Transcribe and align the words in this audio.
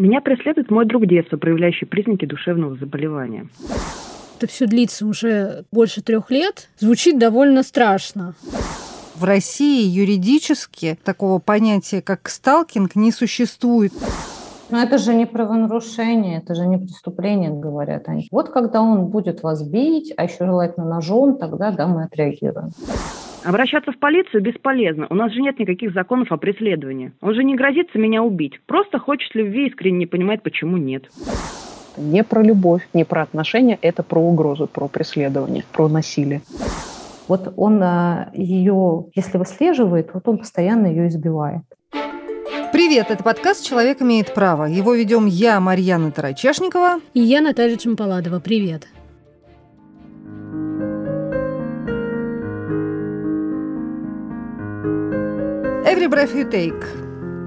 Меня 0.00 0.22
преследует 0.22 0.70
мой 0.70 0.86
друг 0.86 1.06
детства, 1.06 1.36
проявляющий 1.36 1.86
признаки 1.86 2.24
душевного 2.24 2.74
заболевания. 2.74 3.48
Это 4.38 4.46
все 4.46 4.64
длится 4.64 5.06
уже 5.06 5.64
больше 5.70 6.00
трех 6.00 6.30
лет. 6.30 6.70
Звучит 6.78 7.18
довольно 7.18 7.62
страшно. 7.62 8.34
В 9.14 9.24
России 9.24 9.86
юридически 9.86 10.98
такого 11.04 11.38
понятия, 11.38 12.00
как 12.00 12.30
сталкинг, 12.30 12.96
не 12.96 13.12
существует. 13.12 13.92
Но 14.70 14.82
это 14.82 14.96
же 14.96 15.12
не 15.12 15.26
правонарушение, 15.26 16.38
это 16.38 16.54
же 16.54 16.66
не 16.66 16.78
преступление, 16.78 17.50
говорят 17.50 18.08
они. 18.08 18.26
Вот 18.30 18.48
когда 18.48 18.80
он 18.80 19.08
будет 19.08 19.42
вас 19.42 19.62
бить, 19.62 20.14
а 20.16 20.24
еще 20.24 20.46
желательно 20.46 20.86
ножом, 20.86 21.36
тогда 21.36 21.72
да, 21.72 21.86
мы 21.86 22.04
отреагируем. 22.04 22.70
Обращаться 23.44 23.92
в 23.92 23.98
полицию 23.98 24.42
бесполезно. 24.42 25.06
У 25.08 25.14
нас 25.14 25.32
же 25.32 25.40
нет 25.40 25.58
никаких 25.58 25.92
законов 25.94 26.30
о 26.30 26.36
преследовании. 26.36 27.12
Он 27.20 27.34
же 27.34 27.42
не 27.42 27.56
грозится 27.56 27.98
меня 27.98 28.22
убить. 28.22 28.60
Просто 28.66 28.98
хочет 28.98 29.34
любви 29.34 29.64
и 29.64 29.68
искренне 29.68 29.98
не 29.98 30.06
понимает, 30.06 30.42
почему 30.42 30.76
нет. 30.76 31.04
Не 31.96 32.22
про 32.22 32.42
любовь, 32.42 32.86
не 32.92 33.04
про 33.04 33.22
отношения, 33.22 33.78
это 33.82 34.02
про 34.02 34.20
угрозу, 34.20 34.66
про 34.66 34.88
преследование, 34.88 35.64
про 35.72 35.88
насилие. 35.88 36.42
Вот 37.28 37.52
он 37.56 37.82
а, 37.82 38.30
ее, 38.34 39.06
если 39.14 39.38
выслеживает, 39.38 40.10
вот 40.12 40.26
он 40.26 40.38
постоянно 40.38 40.86
ее 40.86 41.08
избивает. 41.08 41.62
Привет, 42.72 43.10
это 43.10 43.22
подкаст 43.22 43.66
«Человек 43.66 44.00
имеет 44.00 44.32
право». 44.32 44.64
Его 44.64 44.94
ведем 44.94 45.26
я, 45.26 45.60
Марьяна 45.60 46.12
Тарачешникова. 46.12 47.00
И 47.14 47.20
я, 47.20 47.40
Наталья 47.40 47.76
Чемпаладова. 47.76 48.40
Привет. 48.40 48.86
very 56.00 56.08
brief 56.08 56.34
you 56.34 56.44
take. 56.48 56.99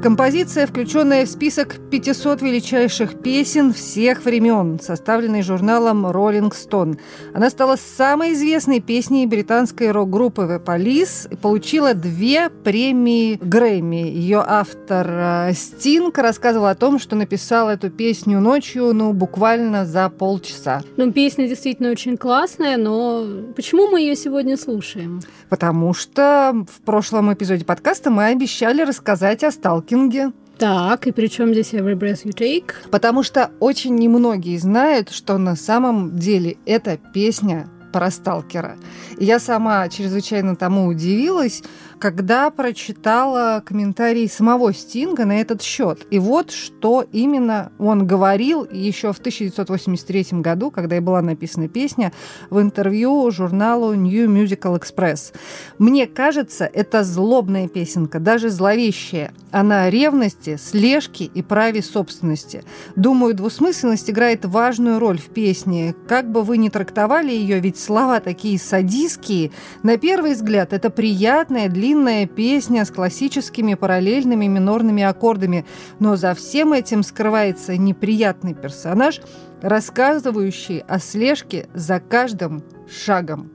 Композиция, 0.03 0.67
включенная 0.67 1.25
в 1.25 1.30
список 1.30 1.77
500 1.89 2.41
величайших 2.41 3.21
песен 3.21 3.71
всех 3.71 4.25
времен, 4.25 4.77
составленный 4.81 5.44
журналом 5.44 6.05
Rolling 6.05 6.52
Stone. 6.52 7.00
Она 7.33 7.50
стала 7.50 7.78
самой 7.78 8.33
известной 8.33 8.81
песней 8.81 9.25
британской 9.28 9.91
рок-группы 9.91 10.41
The 10.41 10.61
Police 10.61 11.31
и 11.31 11.38
получила 11.38 11.94
две 11.94 12.50
премии 12.50 13.39
Грэмми. 13.41 14.09
Ее 14.09 14.44
автор 14.45 15.08
э, 15.09 15.53
Стинг 15.53 16.17
рассказывал 16.17 16.66
о 16.66 16.75
том, 16.75 17.00
что 17.00 17.16
написал 17.16 17.69
эту 17.69 17.89
песню 17.89 18.41
ночью, 18.41 18.94
ну, 18.94 19.13
буквально 19.13 19.85
за 19.85 20.09
полчаса. 20.09 20.81
Ну, 20.97 21.13
песня 21.13 21.47
действительно 21.47 21.89
очень 21.91 22.17
классная, 22.17 22.75
но 22.75 23.25
почему 23.56 23.88
мы 23.88 24.02
ее 24.02 24.17
сегодня 24.17 24.58
слушаем? 24.58 25.22
Потому 25.47 25.94
что 25.94 26.66
в 26.69 26.81
прошлом 26.81 27.33
эпизоде 27.33 27.63
подкаста 27.63 28.09
мы 28.11 28.25
обещали 28.25 28.81
рассказать 28.81 29.45
о 29.45 29.52
сталкинге. 29.94 30.31
Так, 30.58 31.08
и 31.08 31.11
при 31.11 31.27
чем 31.27 31.52
здесь 31.52 31.73
Every 31.73 31.95
Breath 31.95 32.25
You 32.25 32.33
Take? 32.33 32.89
Потому 32.91 33.23
что 33.23 33.52
очень 33.59 33.95
немногие 33.95 34.59
знают, 34.59 35.09
что 35.09 35.38
на 35.38 35.55
самом 35.55 36.17
деле 36.17 36.58
эта 36.66 36.97
песня 36.97 37.67
про 37.94 38.11
сталкера. 38.11 38.75
И 39.17 39.23
я 39.23 39.39
сама 39.39 39.88
чрезвычайно 39.88 40.58
тому 40.58 40.88
удивилась, 40.88 41.63
когда 42.00 42.50
прочитала 42.50 43.63
комментарии 43.66 44.27
самого 44.27 44.73
Стинга 44.73 45.23
на 45.23 45.39
этот 45.39 45.61
счет. 45.61 46.05
И 46.09 46.19
вот 46.19 46.52
что 46.52 47.05
именно 47.13 47.72
он 47.80 48.05
говорил 48.05 48.67
еще 48.69 49.13
в 49.13 49.19
1983 49.19 50.41
году, 50.41 50.72
когда 50.72 50.97
и 50.97 51.00
была 51.00 51.22
написана 51.22 51.69
песня, 51.69 52.11
в 52.50 52.59
интервью 52.59 53.31
журналу 53.31 53.94
New 53.94 54.28
Musical 54.28 54.78
Express. 54.78 55.33
«Мне 55.78 56.07
кажется, 56.07 56.66
это 56.66 57.03
злобная 57.03 57.67
песенка, 57.67 58.19
даже 58.19 58.50
зловещая. 58.50 59.31
Она 59.52 59.83
о 59.83 59.89
ревности, 59.89 60.57
слежке 60.57 61.25
и 61.25 61.41
праве 61.41 61.83
собственности. 61.83 62.63
Думаю, 62.95 63.35
двусмысленность 63.35 64.09
играет 64.09 64.45
важную 64.45 65.00
роль 65.00 65.19
в 65.19 65.28
песне. 65.28 65.95
Как 66.07 66.31
бы 66.31 66.41
вы 66.41 66.57
ни 66.57 66.69
трактовали 66.69 67.31
ее, 67.31 67.59
ведь 67.59 67.78
слова 67.84 68.20
такие 68.20 68.58
садистские. 68.58 69.52
На 69.84 69.98
первый 69.98 70.34
взгляд, 70.34 70.74
это 70.74 70.90
приятная, 70.90 71.69
длинная 71.69 72.25
песня 72.25 72.85
с 72.85 72.91
классическими 72.91 73.74
параллельными 73.74 74.46
минорными 74.46 75.03
аккордами, 75.03 75.66
но 76.00 76.16
за 76.16 76.34
всем 76.34 76.74
этим 76.74 77.03
скрывается 77.03 77.78
неприятный 77.78 78.53
персонаж, 78.53 79.22
рассказывающий 79.62 80.80
о 80.80 81.00
слежке 81.00 81.68
за 81.74 82.00
каждым 82.00 82.63
шагом. 82.88 83.52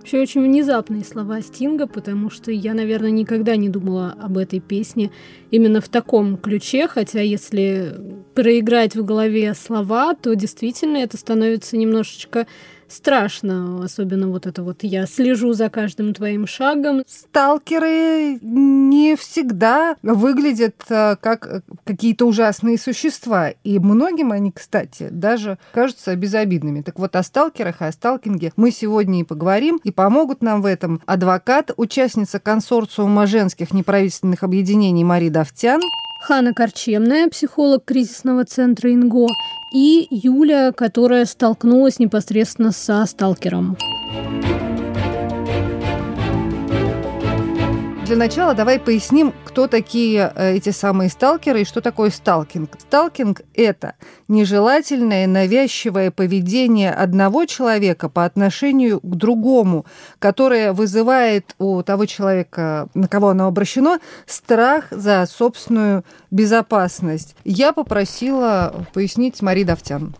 Вообще 0.00 0.18
очень 0.18 0.42
внезапные 0.42 1.04
слова 1.04 1.42
Стинга, 1.42 1.86
потому 1.86 2.30
что 2.30 2.50
я, 2.50 2.72
наверное, 2.72 3.10
никогда 3.10 3.56
не 3.56 3.68
думала 3.68 4.16
об 4.18 4.38
этой 4.38 4.58
песне 4.58 5.10
именно 5.50 5.82
в 5.82 5.90
таком 5.90 6.38
ключе, 6.38 6.88
хотя 6.88 7.20
если 7.20 7.94
проиграть 8.34 8.96
в 8.96 9.04
голове 9.04 9.52
слова, 9.52 10.14
то 10.14 10.34
действительно 10.34 10.96
это 10.96 11.18
становится 11.18 11.76
немножечко 11.76 12.46
страшно, 12.90 13.84
особенно 13.84 14.28
вот 14.28 14.46
это 14.46 14.62
вот 14.62 14.82
«я 14.82 15.06
слежу 15.06 15.52
за 15.52 15.70
каждым 15.70 16.14
твоим 16.14 16.46
шагом». 16.46 17.02
Сталкеры 17.06 18.38
не 18.42 19.16
всегда 19.16 19.96
выглядят 20.02 20.74
э, 20.88 21.16
как 21.20 21.46
э, 21.46 21.60
какие-то 21.84 22.26
ужасные 22.26 22.78
существа, 22.78 23.50
и 23.64 23.78
многим 23.78 24.32
они, 24.32 24.52
кстати, 24.52 25.08
даже 25.10 25.58
кажутся 25.72 26.14
безобидными. 26.16 26.82
Так 26.82 26.98
вот, 26.98 27.16
о 27.16 27.22
сталкерах 27.22 27.80
и 27.80 27.84
о 27.84 27.92
сталкинге 27.92 28.52
мы 28.56 28.70
сегодня 28.70 29.20
и 29.20 29.24
поговорим, 29.24 29.80
и 29.84 29.90
помогут 29.90 30.42
нам 30.42 30.62
в 30.62 30.66
этом 30.66 31.00
адвокат, 31.06 31.70
участница 31.76 32.38
консорциума 32.38 33.26
женских 33.26 33.72
неправительственных 33.72 34.42
объединений 34.42 35.04
Мария 35.04 35.30
Давтян, 35.30 35.80
Хана 36.20 36.52
Корчемная, 36.52 37.28
психолог 37.28 37.84
кризисного 37.84 38.44
центра 38.44 38.92
ИНГО, 38.92 39.26
и 39.72 40.06
Юля, 40.10 40.72
которая 40.72 41.24
столкнулась 41.24 41.98
непосредственно 41.98 42.72
со 42.72 43.04
сталкером. 43.06 43.76
Для 48.10 48.16
начала 48.16 48.54
давай 48.54 48.80
поясним, 48.80 49.32
кто 49.44 49.68
такие 49.68 50.32
э, 50.34 50.56
эти 50.56 50.70
самые 50.70 51.10
сталкеры 51.10 51.60
и 51.60 51.64
что 51.64 51.80
такое 51.80 52.10
сталкинг. 52.10 52.76
Сталкинг– 52.80 53.42
это 53.54 53.94
нежелательное, 54.26 55.28
навязчивое 55.28 56.10
поведение 56.10 56.90
одного 56.90 57.44
человека 57.44 58.08
по 58.08 58.24
отношению 58.24 58.98
к 58.98 59.14
другому, 59.14 59.86
которое 60.18 60.72
вызывает 60.72 61.54
у 61.58 61.84
того 61.84 62.06
человека, 62.06 62.88
на 62.94 63.06
кого 63.06 63.28
оно 63.28 63.46
обращено, 63.46 64.00
страх 64.26 64.86
за 64.90 65.24
собственную 65.30 66.04
безопасность. 66.32 67.36
Я 67.44 67.72
попросила 67.72 68.86
пояснить 68.92 69.40
Мари 69.40 69.62
Давтян. 69.62 70.16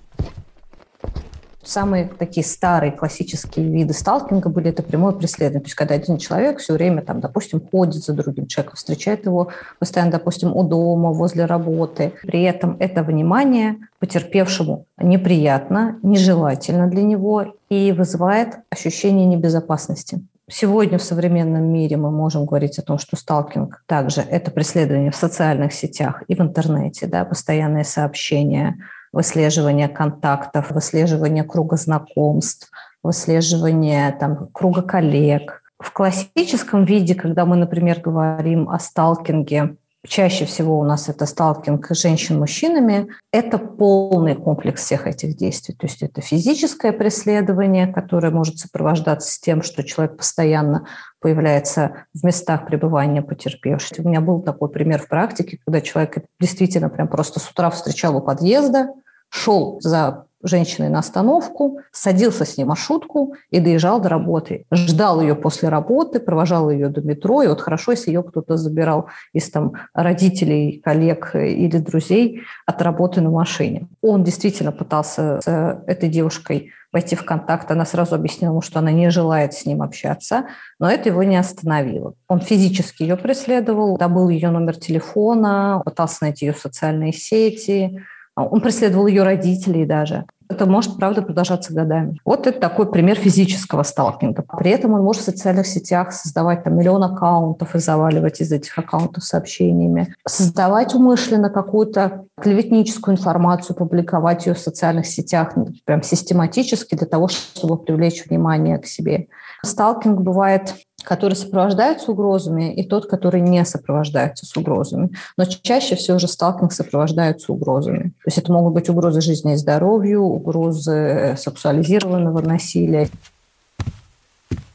Самые 1.70 2.10
такие 2.18 2.44
старые 2.44 2.90
классические 2.90 3.64
виды 3.70 3.94
сталкинга 3.94 4.48
были 4.48 4.70
это 4.70 4.82
прямое 4.82 5.12
преследование. 5.12 5.60
То 5.60 5.66
есть 5.66 5.76
когда 5.76 5.94
один 5.94 6.18
человек 6.18 6.58
все 6.58 6.72
время, 6.72 7.00
там, 7.00 7.20
допустим, 7.20 7.60
ходит 7.60 8.02
за 8.02 8.12
другим 8.12 8.48
человеком, 8.48 8.74
встречает 8.74 9.24
его 9.24 9.50
постоянно, 9.78 10.10
допустим, 10.10 10.52
у 10.56 10.64
дома, 10.64 11.12
возле 11.12 11.44
работы. 11.44 12.12
При 12.22 12.42
этом 12.42 12.76
это 12.80 13.04
внимание 13.04 13.76
потерпевшему 14.00 14.84
неприятно, 14.98 15.96
нежелательно 16.02 16.88
для 16.88 17.04
него 17.04 17.54
и 17.68 17.92
вызывает 17.92 18.56
ощущение 18.70 19.26
небезопасности. 19.26 20.26
Сегодня 20.48 20.98
в 20.98 21.02
современном 21.02 21.72
мире 21.72 21.96
мы 21.96 22.10
можем 22.10 22.46
говорить 22.46 22.80
о 22.80 22.82
том, 22.82 22.98
что 22.98 23.14
сталкинг 23.14 23.84
также 23.86 24.22
это 24.22 24.50
преследование 24.50 25.12
в 25.12 25.16
социальных 25.16 25.72
сетях 25.72 26.24
и 26.26 26.34
в 26.34 26.40
интернете, 26.40 27.06
да, 27.06 27.24
постоянные 27.24 27.84
сообщения, 27.84 28.76
выслеживание 29.12 29.88
контактов, 29.88 30.70
выслеживание 30.70 31.44
круга 31.44 31.76
знакомств, 31.76 32.70
выслеживание 33.02 34.12
там, 34.12 34.48
круга 34.52 34.82
коллег. 34.82 35.62
В 35.78 35.92
классическом 35.92 36.84
виде, 36.84 37.14
когда 37.14 37.46
мы, 37.46 37.56
например, 37.56 38.00
говорим 38.00 38.68
о 38.68 38.78
сталкинге, 38.78 39.76
чаще 40.06 40.44
всего 40.46 40.78
у 40.78 40.84
нас 40.84 41.08
это 41.08 41.26
сталкинг 41.26 41.88
женщин 41.90 42.38
мужчинами, 42.38 43.08
это 43.32 43.58
полный 43.58 44.34
комплекс 44.34 44.82
всех 44.82 45.06
этих 45.06 45.36
действий. 45.36 45.74
То 45.74 45.86
есть 45.86 46.02
это 46.02 46.20
физическое 46.20 46.92
преследование, 46.92 47.86
которое 47.86 48.30
может 48.30 48.58
сопровождаться 48.58 49.30
с 49.30 49.38
тем, 49.38 49.62
что 49.62 49.82
человек 49.82 50.16
постоянно 50.16 50.86
появляется 51.20 52.06
в 52.14 52.24
местах 52.24 52.66
пребывания 52.66 53.22
потерпевших. 53.22 53.98
У 53.98 54.08
меня 54.08 54.20
был 54.20 54.40
такой 54.40 54.70
пример 54.70 55.02
в 55.02 55.08
практике, 55.08 55.58
когда 55.64 55.80
человек 55.80 56.24
действительно 56.38 56.88
прям 56.88 57.08
просто 57.08 57.40
с 57.40 57.50
утра 57.50 57.70
встречал 57.70 58.16
у 58.16 58.22
подъезда, 58.22 58.88
шел 59.30 59.78
за 59.80 60.26
женщиной 60.42 60.88
на 60.88 61.00
остановку, 61.00 61.80
садился 61.92 62.44
с 62.44 62.56
ней 62.56 62.64
маршрутку 62.64 63.34
и 63.50 63.60
доезжал 63.60 64.00
до 64.00 64.08
работы. 64.08 64.64
Ждал 64.72 65.20
ее 65.20 65.34
после 65.34 65.68
работы, 65.68 66.18
провожал 66.18 66.70
ее 66.70 66.88
до 66.88 67.02
метро, 67.02 67.42
и 67.42 67.46
вот 67.46 67.60
хорошо, 67.60 67.92
если 67.92 68.10
ее 68.10 68.22
кто-то 68.22 68.56
забирал 68.56 69.08
из 69.32 69.50
там 69.50 69.72
родителей, 69.92 70.80
коллег 70.82 71.34
или 71.34 71.78
друзей 71.78 72.42
от 72.66 72.80
работы 72.80 73.20
на 73.20 73.30
машине. 73.30 73.88
Он 74.00 74.24
действительно 74.24 74.72
пытался 74.72 75.40
с 75.42 75.82
этой 75.86 76.08
девушкой 76.08 76.72
войти 76.92 77.14
в 77.14 77.24
контакт. 77.24 77.70
Она 77.70 77.84
сразу 77.84 78.14
объяснила 78.14 78.52
ему, 78.52 78.62
что 78.62 78.78
она 78.78 78.90
не 78.90 79.10
желает 79.10 79.54
с 79.54 79.66
ним 79.66 79.82
общаться, 79.82 80.46
но 80.78 80.90
это 80.90 81.10
его 81.10 81.22
не 81.22 81.36
остановило. 81.36 82.14
Он 82.28 82.40
физически 82.40 83.02
ее 83.02 83.16
преследовал, 83.16 83.96
добыл 83.96 84.28
ее 84.28 84.50
номер 84.50 84.76
телефона, 84.76 85.82
пытался 85.84 86.18
найти 86.22 86.46
ее 86.46 86.52
в 86.52 86.58
социальные 86.58 87.12
сети, 87.12 88.00
он 88.44 88.60
преследовал 88.60 89.06
ее 89.06 89.22
родителей 89.22 89.84
даже. 89.84 90.24
Это 90.50 90.66
может, 90.66 90.96
правда, 90.96 91.22
продолжаться 91.22 91.72
годами. 91.72 92.18
Вот 92.24 92.48
это 92.48 92.58
такой 92.58 92.90
пример 92.90 93.16
физического 93.16 93.84
сталкинга. 93.84 94.44
При 94.58 94.72
этом 94.72 94.94
он 94.94 95.02
может 95.02 95.22
в 95.22 95.24
социальных 95.24 95.68
сетях 95.68 96.12
создавать 96.12 96.64
там 96.64 96.76
миллион 96.76 97.04
аккаунтов 97.04 97.76
и 97.76 97.78
заваливать 97.78 98.40
из 98.40 98.50
этих 98.50 98.76
аккаунтов 98.76 99.22
сообщениями. 99.22 100.12
Создавать 100.26 100.92
умышленно 100.92 101.50
какую-то 101.50 102.24
клеветническую 102.40 103.16
информацию, 103.16 103.76
публиковать 103.76 104.46
ее 104.46 104.54
в 104.54 104.58
социальных 104.58 105.06
сетях 105.06 105.52
ну, 105.54 105.68
прям 105.84 106.02
систематически 106.02 106.96
для 106.96 107.06
того, 107.06 107.28
чтобы 107.28 107.78
привлечь 107.78 108.26
внимание 108.26 108.78
к 108.78 108.86
себе. 108.86 109.28
Сталкинг 109.62 110.20
бывает 110.20 110.74
который 111.02 111.34
сопровождается 111.34 112.10
угрозами, 112.12 112.72
и 112.74 112.82
тот, 112.84 113.06
который 113.06 113.40
не 113.40 113.64
сопровождается 113.64 114.46
с 114.46 114.56
угрозами. 114.56 115.10
Но 115.36 115.44
чаще 115.44 115.96
всего 115.96 116.18
же 116.18 116.28
сталкинг 116.28 116.72
сопровождается 116.72 117.52
угрозами. 117.52 118.10
То 118.22 118.26
есть 118.26 118.38
это 118.38 118.52
могут 118.52 118.74
быть 118.74 118.88
угрозы 118.88 119.20
жизни 119.20 119.54
и 119.54 119.56
здоровью, 119.56 120.22
угрозы 120.22 121.36
сексуализированного 121.38 122.40
насилия. 122.40 123.08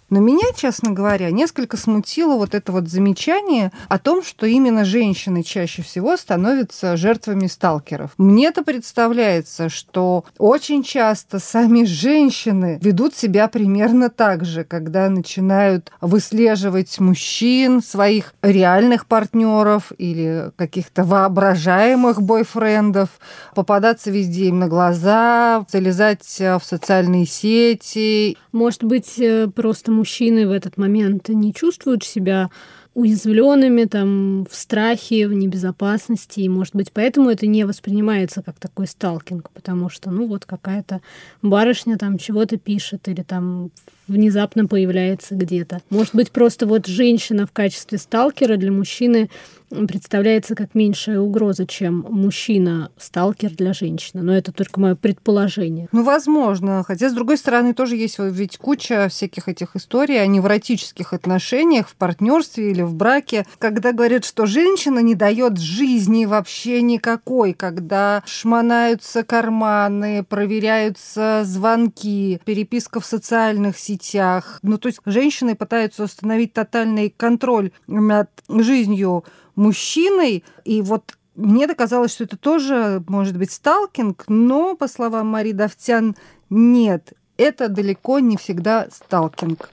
Но 0.10 0.20
меня, 0.20 0.46
честно 0.56 0.92
говоря, 0.92 1.32
несколько 1.32 1.78
смутило 1.78 2.36
вот 2.36 2.54
это 2.54 2.72
вот 2.72 2.88
замечание 2.88 3.72
о 3.90 3.98
том, 3.98 4.24
что 4.24 4.46
именно 4.46 4.86
женщины 4.86 5.42
чаще 5.42 5.82
всего 5.82 6.16
становятся 6.16 6.96
жертвами 6.96 7.48
сталкеров. 7.48 8.12
Мне-то 8.18 8.64
представляется, 8.64 9.70
что 9.70 10.26
очень 10.38 10.84
часто 10.84 11.40
сами 11.40 11.86
женщины 11.86 12.80
ведут 12.82 13.16
себя 13.16 13.48
примерно 13.48 14.10
так 14.10 14.46
же, 14.46 14.64
когда 14.64 15.10
начинают 15.10 15.92
выслеживать 16.02 17.00
мужчин, 17.00 17.82
своих 17.82 18.34
реальных 18.42 19.08
партнеров 19.08 19.92
или 19.98 20.52
каких-то 20.56 21.04
воображаемых 21.04 22.22
бойфрендов, 22.22 23.10
попадаться 23.56 24.12
везде 24.12 24.46
им 24.46 24.60
на 24.60 24.68
глаза, 24.68 25.66
залезать 25.70 26.26
в 26.40 26.62
социальные 26.64 27.26
сети. 27.26 28.38
Может 28.52 28.84
быть, 28.84 29.16
э, 29.20 29.48
просто 29.48 29.92
мужчины 29.96 30.48
в 30.48 30.52
этот 30.52 30.78
момент 30.78 31.30
не 31.30 31.54
чувствуют 31.54 32.04
себя 32.04 32.50
уязвленными, 32.96 33.84
там, 33.84 34.46
в 34.50 34.56
страхе, 34.56 35.28
в 35.28 35.34
небезопасности, 35.34 36.40
и, 36.40 36.50
может 36.50 36.74
быть, 36.74 36.94
поэтому 36.94 37.30
это 37.30 37.46
не 37.46 37.66
воспринимается 37.66 38.42
как 38.42 38.58
такой 38.58 38.88
сталкинг, 38.88 39.50
потому 39.52 39.90
что, 39.90 40.12
ну, 40.12 40.28
вот 40.28 40.46
какая-то 40.46 41.02
барышня 41.42 41.98
там 41.98 42.18
чего-то 42.18 42.58
пишет 42.58 43.10
или 43.10 43.22
там 43.22 43.72
внезапно 44.08 44.66
появляется 44.66 45.36
где-то. 45.36 45.82
Может 45.90 46.16
быть, 46.16 46.32
просто 46.32 46.66
вот 46.68 46.88
женщина 46.88 47.46
в 47.46 47.52
качестве 47.52 47.98
сталкера 47.98 48.56
для 48.56 48.72
мужчины 48.72 49.30
представляется 49.70 50.56
как 50.56 50.76
меньшая 50.76 51.20
угроза, 51.20 51.66
чем 51.66 52.06
мужчина-сталкер 52.10 53.52
для 53.52 53.74
женщины. 53.74 54.22
Но 54.22 54.36
это 54.36 54.52
только 54.52 54.80
мое 54.80 54.96
предположение. 54.96 55.88
Ну, 55.92 56.04
возможно. 56.04 56.84
Хотя, 56.84 57.10
с 57.10 57.14
другой 57.14 57.38
стороны, 57.38 57.74
тоже 57.74 57.96
есть 57.96 58.18
ведь 58.20 58.58
куча 58.58 59.08
всяких 59.10 59.48
этих 59.48 59.76
историй 59.76 60.22
о 60.22 60.28
невротических 60.28 61.14
отношениях 61.14 61.88
в 61.90 61.96
партнерстве 61.96 62.72
или 62.72 62.82
в 62.82 62.94
браке, 62.94 63.46
когда 63.58 63.92
говорят, 63.92 64.26
что 64.26 64.46
женщина 64.46 65.00
не 65.00 65.16
дает 65.16 65.58
жизни 65.58 66.26
вообще 66.26 66.82
никакой, 66.82 67.54
когда 67.54 68.24
шмонаются 68.26 69.24
карманы, 69.24 70.24
проверяются 70.24 71.44
звонки, 71.44 72.40
переписка 72.46 73.00
в 73.00 73.06
социальных 73.06 73.78
сетях. 73.78 74.60
Ну, 74.62 74.78
то 74.78 74.88
есть 74.88 75.00
женщины 75.06 75.56
пытаются 75.56 76.04
установить 76.04 76.54
тотальный 76.54 77.14
контроль 77.16 77.72
над 77.88 78.30
жизнью 78.50 79.24
мужчиной. 79.56 80.44
И 80.64 80.82
вот 80.82 81.14
мне 81.36 81.68
доказалось, 81.68 82.14
что 82.14 82.24
это 82.24 82.38
тоже 82.38 83.04
может 83.08 83.38
быть 83.38 83.52
сталкинг, 83.52 84.26
но, 84.28 84.76
по 84.76 84.88
словам 84.88 85.28
Мари 85.28 85.52
Давтян, 85.52 86.16
нет, 86.50 87.14
это 87.38 87.68
далеко 87.68 88.20
не 88.20 88.38
всегда 88.38 88.88
сталкинг. 88.92 89.70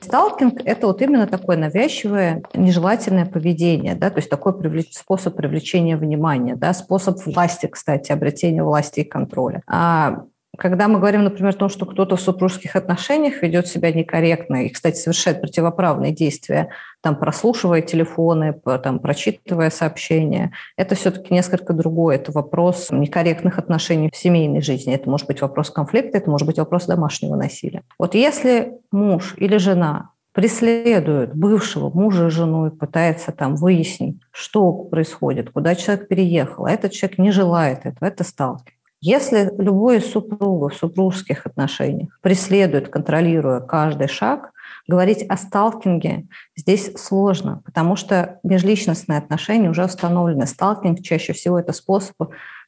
Сталкинг– 0.00 0.60
это 0.64 0.88
вот 0.88 1.00
именно 1.00 1.26
такое 1.28 1.56
навязчивое, 1.56 2.42
нежелательное 2.54 3.24
поведение, 3.24 3.94
да, 3.94 4.10
то 4.10 4.18
есть 4.18 4.28
такой 4.28 4.56
привлеч... 4.58 4.92
способ 4.92 5.36
привлечения 5.36 5.96
внимания, 5.96 6.56
да, 6.56 6.74
способ 6.74 7.24
власти, 7.24 7.66
кстати, 7.66 8.10
обретения 8.10 8.64
власти 8.64 9.00
и 9.00 9.04
контроля. 9.04 9.62
А 9.66 10.24
когда 10.62 10.86
мы 10.86 11.00
говорим, 11.00 11.24
например, 11.24 11.50
о 11.50 11.58
том, 11.58 11.68
что 11.68 11.86
кто-то 11.86 12.14
в 12.14 12.20
супружеских 12.20 12.76
отношениях 12.76 13.42
ведет 13.42 13.66
себя 13.66 13.90
некорректно 13.90 14.64
и, 14.64 14.68
кстати, 14.68 14.96
совершает 14.96 15.40
противоправные 15.40 16.12
действия, 16.12 16.68
там, 17.00 17.16
прослушивая 17.16 17.80
телефоны, 17.80 18.54
там, 18.84 19.00
прочитывая 19.00 19.70
сообщения, 19.70 20.52
это 20.76 20.94
все-таки 20.94 21.34
несколько 21.34 21.72
другое. 21.72 22.14
Это 22.14 22.30
вопрос 22.30 22.92
некорректных 22.92 23.58
отношений 23.58 24.08
в 24.12 24.16
семейной 24.16 24.62
жизни. 24.62 24.94
Это 24.94 25.10
может 25.10 25.26
быть 25.26 25.40
вопрос 25.40 25.68
конфликта, 25.70 26.18
это 26.18 26.30
может 26.30 26.46
быть 26.46 26.58
вопрос 26.58 26.86
домашнего 26.86 27.34
насилия. 27.34 27.82
Вот 27.98 28.14
если 28.14 28.74
муж 28.92 29.34
или 29.38 29.56
жена 29.56 30.10
преследует 30.32 31.34
бывшего 31.34 31.90
мужа 31.90 32.28
и 32.28 32.30
жену 32.30 32.68
и 32.68 32.70
пытается 32.70 33.32
там 33.32 33.56
выяснить, 33.56 34.20
что 34.30 34.72
происходит, 34.72 35.50
куда 35.50 35.74
человек 35.74 36.06
переехал, 36.06 36.66
а 36.66 36.70
этот 36.70 36.92
человек 36.92 37.18
не 37.18 37.32
желает 37.32 37.84
этого, 37.84 38.08
это 38.08 38.22
сталкер. 38.22 38.74
Если 39.04 39.52
любой 39.58 39.98
из 39.98 40.12
супругов 40.12 40.74
в 40.74 40.76
супружеских 40.76 41.44
отношениях 41.44 42.16
преследует, 42.20 42.88
контролируя 42.88 43.58
каждый 43.58 44.06
шаг, 44.06 44.52
говорить 44.86 45.24
о 45.28 45.36
сталкинге 45.36 46.28
здесь 46.54 46.92
сложно, 46.96 47.62
потому 47.64 47.96
что 47.96 48.38
межличностные 48.44 49.18
отношения 49.18 49.68
уже 49.68 49.84
установлены. 49.84 50.46
Сталкинг 50.46 51.02
чаще 51.02 51.32
всего 51.32 51.58
это 51.58 51.72
способ, 51.72 52.14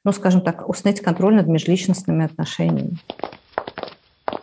ну, 0.02 0.10
скажем 0.10 0.40
так, 0.40 0.68
установить 0.68 1.02
контроль 1.02 1.36
над 1.36 1.46
межличностными 1.46 2.24
отношениями. 2.24 2.98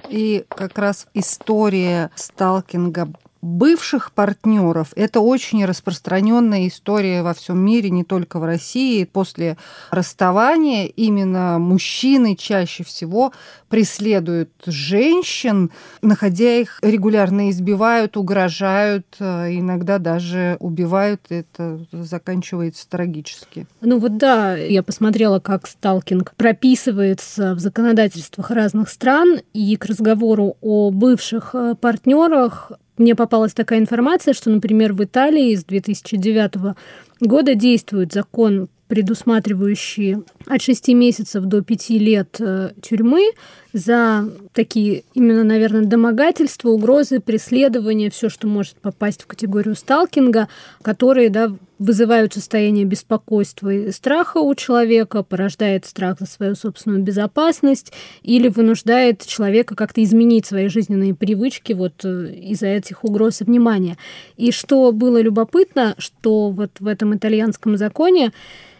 И 0.07 0.45
как 0.47 0.79
раз 0.79 1.07
история 1.13 2.09
сталкинга 2.15 3.09
бывших 3.41 4.11
партнеров. 4.11 4.91
Это 4.95 5.19
очень 5.19 5.65
распространенная 5.65 6.67
история 6.67 7.23
во 7.23 7.33
всем 7.33 7.57
мире, 7.57 7.89
не 7.89 8.03
только 8.03 8.39
в 8.39 8.43
России. 8.43 9.03
После 9.03 9.57
расставания 9.89 10.85
именно 10.85 11.57
мужчины 11.59 12.35
чаще 12.35 12.83
всего 12.83 13.33
преследуют 13.69 14.51
женщин, 14.65 15.71
находя 16.01 16.55
их 16.55 16.79
регулярно 16.81 17.49
избивают, 17.49 18.17
угрожают, 18.17 19.07
э, 19.19 19.57
иногда 19.57 19.97
даже 19.97 20.57
убивают. 20.59 21.21
Это 21.29 21.79
заканчивается 21.91 22.87
трагически. 22.89 23.65
Ну 23.81 23.99
вот 23.99 24.17
да, 24.17 24.55
я 24.55 24.83
посмотрела, 24.83 25.39
как 25.39 25.67
сталкинг 25.67 26.35
прописывается 26.35 27.55
в 27.55 27.59
законодательствах 27.59 28.51
разных 28.51 28.89
стран, 28.89 29.39
и 29.53 29.75
к 29.77 29.85
разговору 29.85 30.57
о 30.61 30.91
бывших 30.91 31.55
э, 31.55 31.75
партнерах 31.79 32.71
мне 33.01 33.15
попалась 33.15 33.53
такая 33.53 33.79
информация, 33.79 34.33
что, 34.33 34.49
например, 34.49 34.93
в 34.93 35.03
Италии 35.03 35.55
с 35.55 35.65
2009 35.65 36.75
года 37.21 37.55
действует 37.55 38.13
закон, 38.13 38.67
предусматривающий 38.87 40.17
от 40.47 40.61
6 40.61 40.89
месяцев 40.89 41.45
до 41.45 41.61
5 41.61 41.89
лет 41.91 42.35
э, 42.39 42.71
тюрьмы 42.81 43.31
за 43.73 44.29
такие 44.53 45.03
именно, 45.13 45.43
наверное, 45.43 45.85
домогательства, 45.85 46.69
угрозы, 46.69 47.19
преследования, 47.19 48.09
все, 48.09 48.29
что 48.29 48.47
может 48.47 48.75
попасть 48.75 49.23
в 49.23 49.27
категорию 49.27 49.75
сталкинга, 49.75 50.49
которые 50.81 51.29
да, 51.29 51.53
вызывают 51.79 52.33
состояние 52.33 52.85
беспокойства 52.85 53.73
и 53.73 53.91
страха 53.91 54.37
у 54.37 54.53
человека, 54.55 55.23
порождает 55.23 55.85
страх 55.85 56.17
за 56.19 56.27
свою 56.27 56.55
собственную 56.55 57.01
безопасность 57.01 57.93
или 58.23 58.49
вынуждает 58.49 59.25
человека 59.25 59.75
как-то 59.75 60.03
изменить 60.03 60.45
свои 60.45 60.67
жизненные 60.67 61.15
привычки 61.15 61.73
вот 61.73 62.03
э, 62.03 62.33
из-за 62.33 62.67
этих 62.67 63.03
угроз 63.03 63.41
и 63.41 63.45
внимания. 63.45 63.97
И 64.37 64.51
что 64.51 64.91
было 64.91 65.21
любопытно, 65.21 65.95
что 65.97 66.49
вот 66.49 66.71
в 66.79 66.87
этом 66.87 67.10
итальянском 67.15 67.77
законе 67.77 68.31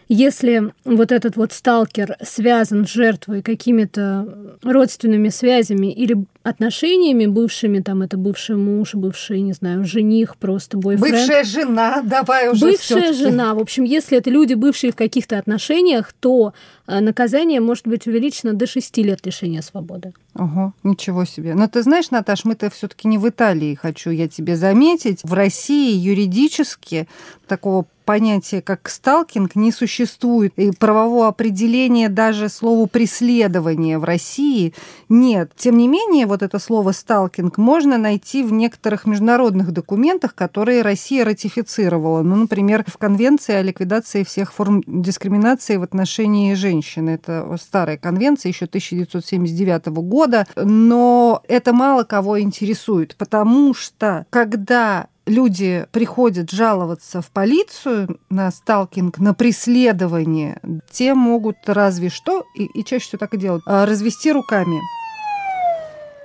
если 0.08 0.72
вот 0.84 1.10
этот 1.10 1.36
вот 1.36 1.52
сталкер 1.52 2.16
связан 2.20 2.86
с 2.86 2.90
жертвой 2.90 3.40
какими-то 3.40 4.58
родственными 4.62 5.30
связями 5.30 5.90
или 5.90 6.26
отношениями 6.42 7.26
бывшими, 7.26 7.80
там 7.80 8.02
это 8.02 8.16
бывший 8.16 8.56
муж, 8.56 8.94
бывший, 8.94 9.40
не 9.40 9.52
знаю, 9.52 9.84
жених, 9.84 10.36
просто 10.36 10.76
бойфренд. 10.76 11.14
Бывшая 11.14 11.44
жена, 11.44 12.02
давай 12.02 12.48
уже 12.48 12.66
Бывшая 12.66 13.12
жена. 13.12 13.54
В 13.54 13.58
общем, 13.58 13.84
если 13.84 14.18
это 14.18 14.30
люди, 14.30 14.54
бывшие 14.54 14.92
в 14.92 14.96
каких-то 14.96 15.38
отношениях, 15.38 16.12
то 16.12 16.52
э, 16.86 17.00
наказание 17.00 17.60
может 17.60 17.86
быть 17.86 18.06
увеличено 18.06 18.52
до 18.54 18.66
6 18.66 18.98
лет 18.98 19.24
лишения 19.24 19.62
свободы. 19.62 20.12
Ого, 20.34 20.72
ничего 20.82 21.24
себе. 21.24 21.54
Но 21.54 21.68
ты 21.68 21.82
знаешь, 21.82 22.10
Наташ, 22.10 22.44
мы-то 22.44 22.70
все-таки 22.70 23.06
не 23.06 23.18
в 23.18 23.28
Италии, 23.28 23.74
хочу 23.74 24.10
я 24.10 24.28
тебе 24.28 24.56
заметить. 24.56 25.20
В 25.22 25.34
России 25.34 25.94
юридически 25.94 27.06
такого 27.46 27.86
понятия, 28.04 28.62
как 28.62 28.88
сталкинг, 28.88 29.54
не 29.56 29.72
существует. 29.72 30.52
И 30.56 30.70
правового 30.70 31.28
определения 31.28 32.08
даже 32.08 32.48
слову 32.48 32.86
преследование 32.86 33.98
в 33.98 34.04
России 34.04 34.74
нет. 35.08 35.52
Тем 35.56 35.76
не 35.76 35.88
менее, 35.88 36.26
вот 36.32 36.42
это 36.42 36.58
слово 36.58 36.92
сталкинг 36.92 37.58
можно 37.58 37.98
найти 37.98 38.42
в 38.42 38.52
некоторых 38.52 39.04
международных 39.04 39.70
документах, 39.70 40.34
которые 40.34 40.80
Россия 40.80 41.26
ратифицировала. 41.26 42.22
Ну, 42.22 42.36
например, 42.36 42.84
в 42.86 42.96
Конвенции 42.96 43.54
о 43.54 43.62
ликвидации 43.62 44.24
всех 44.24 44.52
форм 44.52 44.82
дискриминации 44.86 45.76
в 45.76 45.82
отношении 45.82 46.54
женщин. 46.54 47.10
Это 47.10 47.54
старая 47.60 47.98
конвенция 47.98 48.48
еще 48.48 48.64
1979 48.64 49.86
года. 49.88 50.46
Но 50.56 51.42
это 51.48 51.74
мало 51.74 52.04
кого 52.04 52.40
интересует, 52.40 53.14
потому 53.16 53.74
что 53.74 54.24
когда 54.30 55.08
люди 55.26 55.86
приходят 55.92 56.50
жаловаться 56.50 57.20
в 57.20 57.30
полицию 57.30 58.18
на 58.30 58.50
сталкинг, 58.50 59.18
на 59.18 59.34
преследование, 59.34 60.60
те 60.90 61.12
могут 61.12 61.56
разве 61.66 62.08
что, 62.08 62.44
и, 62.56 62.64
и 62.64 62.84
чаще 62.84 63.06
всего 63.06 63.18
так 63.18 63.34
и 63.34 63.38
делают, 63.38 63.62
а, 63.66 63.84
развести 63.84 64.32
руками. 64.32 64.78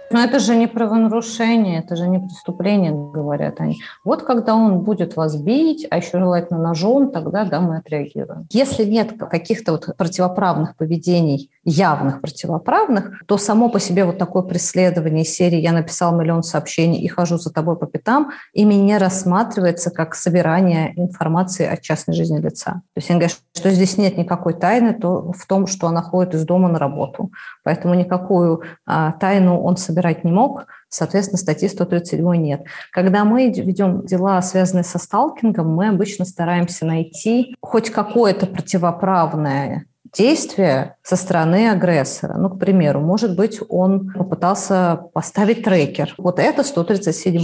Но 0.10 0.20
это 0.20 0.40
же 0.40 0.56
не 0.56 0.68
правонарушение, 0.68 1.80
это 1.80 1.96
же 1.96 2.08
не 2.08 2.20
преступление, 2.20 2.92
говорят 2.92 3.60
они. 3.60 3.80
Вот 4.06 4.24
когда 4.24 4.56
он 4.56 4.80
будет 4.80 5.16
вас 5.16 5.36
бить, 5.36 5.86
а 5.90 5.98
еще 5.98 6.20
желательно 6.20 6.60
ножом, 6.60 7.12
тогда 7.12 7.44
да, 7.44 7.60
мы 7.60 7.78
отреагируем. 7.78 8.48
Если 8.52 8.86
нет 8.86 9.14
каких-то 9.30 9.74
вот 9.74 9.96
противоправных 9.98 10.76
поведений, 10.76 11.52
явных 11.64 12.22
противоправных, 12.22 13.24
то 13.26 13.38
само 13.38 13.70
по 13.70 13.80
себе 13.80 14.06
вот 14.06 14.18
такое 14.18 14.44
преследование 14.44 15.26
серии 15.26 15.60
«Я 15.60 15.74
написал 15.74 16.16
миллион 16.16 16.44
сообщений 16.44 17.02
и 17.02 17.08
хожу 17.08 17.38
за 17.38 17.52
тобой 17.52 17.78
по 17.78 17.86
пятам» 17.86 18.32
ими 18.54 18.76
не 18.76 18.98
рассматривается 18.98 19.92
как 19.92 20.16
собирание 20.16 20.94
информации 20.98 21.66
о 21.66 21.76
частной 21.78 22.16
жизни 22.16 22.40
лица. 22.40 22.82
То 22.94 22.98
есть 22.98 23.10
они 23.10 23.20
говорят, 23.20 23.38
что 23.54 23.70
здесь 23.72 23.98
нет 23.98 24.18
никакой 24.18 24.54
тайны 24.54 24.94
то 24.94 25.32
в 25.34 25.46
том, 25.46 25.68
что 25.68 25.88
она 25.88 26.02
ходит 26.02 26.36
из 26.36 26.46
дома 26.46 26.70
на 26.70 26.80
работу. 26.80 27.32
Поэтому 27.64 27.94
никакую 27.94 28.62
а, 28.86 29.12
тайну 29.14 29.62
он 29.62 29.76
собирает 29.76 29.97
собирать 29.98 30.24
не 30.24 30.32
мог, 30.32 30.68
соответственно, 30.89 31.39
статьи 31.39 31.68
137 31.68 32.36
нет. 32.36 32.63
Когда 32.92 33.25
мы 33.25 33.50
ведем 33.50 34.06
дела, 34.06 34.42
связанные 34.42 34.84
со 34.84 35.00
сталкингом, 35.00 35.74
мы 35.74 35.89
обычно 35.89 36.25
стараемся 36.25 36.86
найти 36.86 37.56
хоть 37.62 37.89
какое-то 37.89 38.46
противоправное 38.46 39.86
действие 40.14 40.96
со 41.04 41.16
стороны 41.16 41.70
агрессора. 41.70 42.36
Ну, 42.38 42.50
к 42.50 42.60
примеру, 42.60 43.02
может 43.02 43.36
быть, 43.36 43.60
он 43.70 44.12
попытался 44.12 45.00
поставить 45.14 45.64
трекер. 45.64 46.14
Вот 46.18 46.40
это 46.40 46.64
137 46.64 47.42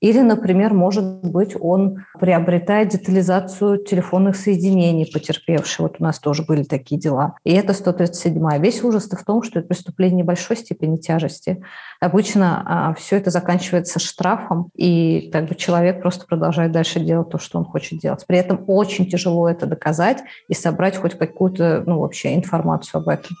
Или, 0.00 0.20
например, 0.20 0.74
может 0.74 1.24
быть, 1.24 1.54
он 1.58 2.04
приобретает 2.18 2.88
детализацию 2.88 3.84
телефонных 3.84 4.36
соединений 4.36 5.10
потерпевшего. 5.10 5.86
Вот 5.86 5.96
у 6.00 6.02
нас 6.02 6.18
тоже 6.18 6.42
были 6.42 6.64
такие 6.64 7.00
дела. 7.00 7.36
И 7.44 7.52
это 7.52 7.72
137 7.72 8.34
Весь 8.58 8.82
ужас 8.82 9.08
в 9.08 9.24
том, 9.24 9.42
что 9.42 9.60
это 9.60 9.68
преступление 9.68 10.22
небольшой 10.22 10.56
степени 10.56 10.96
тяжести. 10.96 11.62
Обычно 12.00 12.62
а, 12.66 12.94
все 12.94 13.16
это 13.16 13.30
заканчивается 13.30 13.98
штрафом, 13.98 14.70
и 14.74 15.30
как 15.32 15.46
бы 15.48 15.54
человек 15.54 16.02
просто 16.02 16.26
продолжает 16.26 16.72
дальше 16.72 17.00
делать 17.00 17.30
то, 17.30 17.38
что 17.38 17.58
он 17.58 17.64
хочет 17.64 18.00
делать. 18.00 18.24
При 18.26 18.38
этом 18.38 18.64
очень 18.66 19.06
тяжело 19.06 19.48
это 19.48 19.66
доказать 19.66 20.22
и 20.48 20.54
собрать 20.54 20.96
хоть 20.96 21.16
какую-то, 21.16 21.82
ну, 21.86 22.03
вообще 22.04 22.34
информацию 22.34 23.00
об 23.00 23.08
этом. 23.08 23.36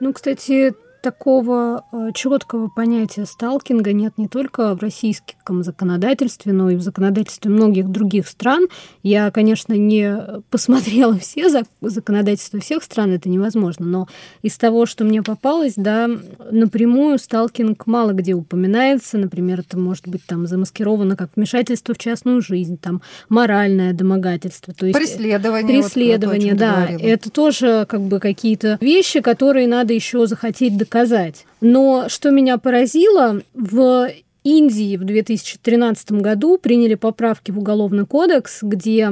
Ну, 0.00 0.12
кстати, 0.12 0.74
такого 1.06 1.84
э, 1.92 2.10
четкого 2.14 2.66
понятия 2.66 3.26
сталкинга 3.26 3.92
нет 3.92 4.14
не 4.16 4.26
только 4.26 4.74
в 4.74 4.80
российском 4.80 5.62
законодательстве, 5.62 6.52
но 6.52 6.68
и 6.68 6.74
в 6.74 6.82
законодательстве 6.82 7.48
многих 7.48 7.88
других 7.90 8.26
стран. 8.26 8.66
Я, 9.04 9.30
конечно, 9.30 9.74
не 9.74 10.42
посмотрела 10.50 11.16
все 11.20 11.48
законодательства 11.80 12.58
всех 12.58 12.82
стран, 12.82 13.12
это 13.12 13.28
невозможно, 13.28 13.86
но 13.86 14.08
из 14.42 14.58
того, 14.58 14.84
что 14.84 15.04
мне 15.04 15.22
попалось, 15.22 15.74
да, 15.76 16.10
напрямую 16.50 17.20
сталкинг 17.20 17.86
мало 17.86 18.10
где 18.10 18.34
упоминается. 18.34 19.16
Например, 19.16 19.60
это 19.60 19.78
может 19.78 20.08
быть 20.08 20.26
там 20.26 20.48
замаскировано 20.48 21.14
как 21.14 21.30
вмешательство 21.36 21.94
в 21.94 21.98
частную 21.98 22.42
жизнь, 22.42 22.78
там 22.78 23.00
моральное 23.28 23.92
домогательство. 23.92 24.74
То 24.74 24.86
есть 24.86 24.98
преследование. 24.98 25.82
Преследование, 25.82 26.54
вот, 26.54 26.58
да. 26.58 26.88
Это 27.00 27.30
тоже 27.30 27.86
как 27.88 28.00
бы 28.00 28.18
какие-то 28.18 28.76
вещи, 28.80 29.20
которые 29.20 29.68
надо 29.68 29.94
еще 29.94 30.26
захотеть 30.26 30.76
доказать 30.76 30.95
сказать. 30.96 31.44
Но 31.60 32.08
что 32.08 32.30
меня 32.30 32.56
поразило, 32.58 33.42
в 33.54 34.10
Индии 34.46 34.96
в 34.96 35.02
2013 35.02 36.12
году 36.12 36.56
приняли 36.56 36.94
поправки 36.94 37.50
в 37.50 37.58
Уголовный 37.58 38.06
кодекс, 38.06 38.62
где 38.62 39.10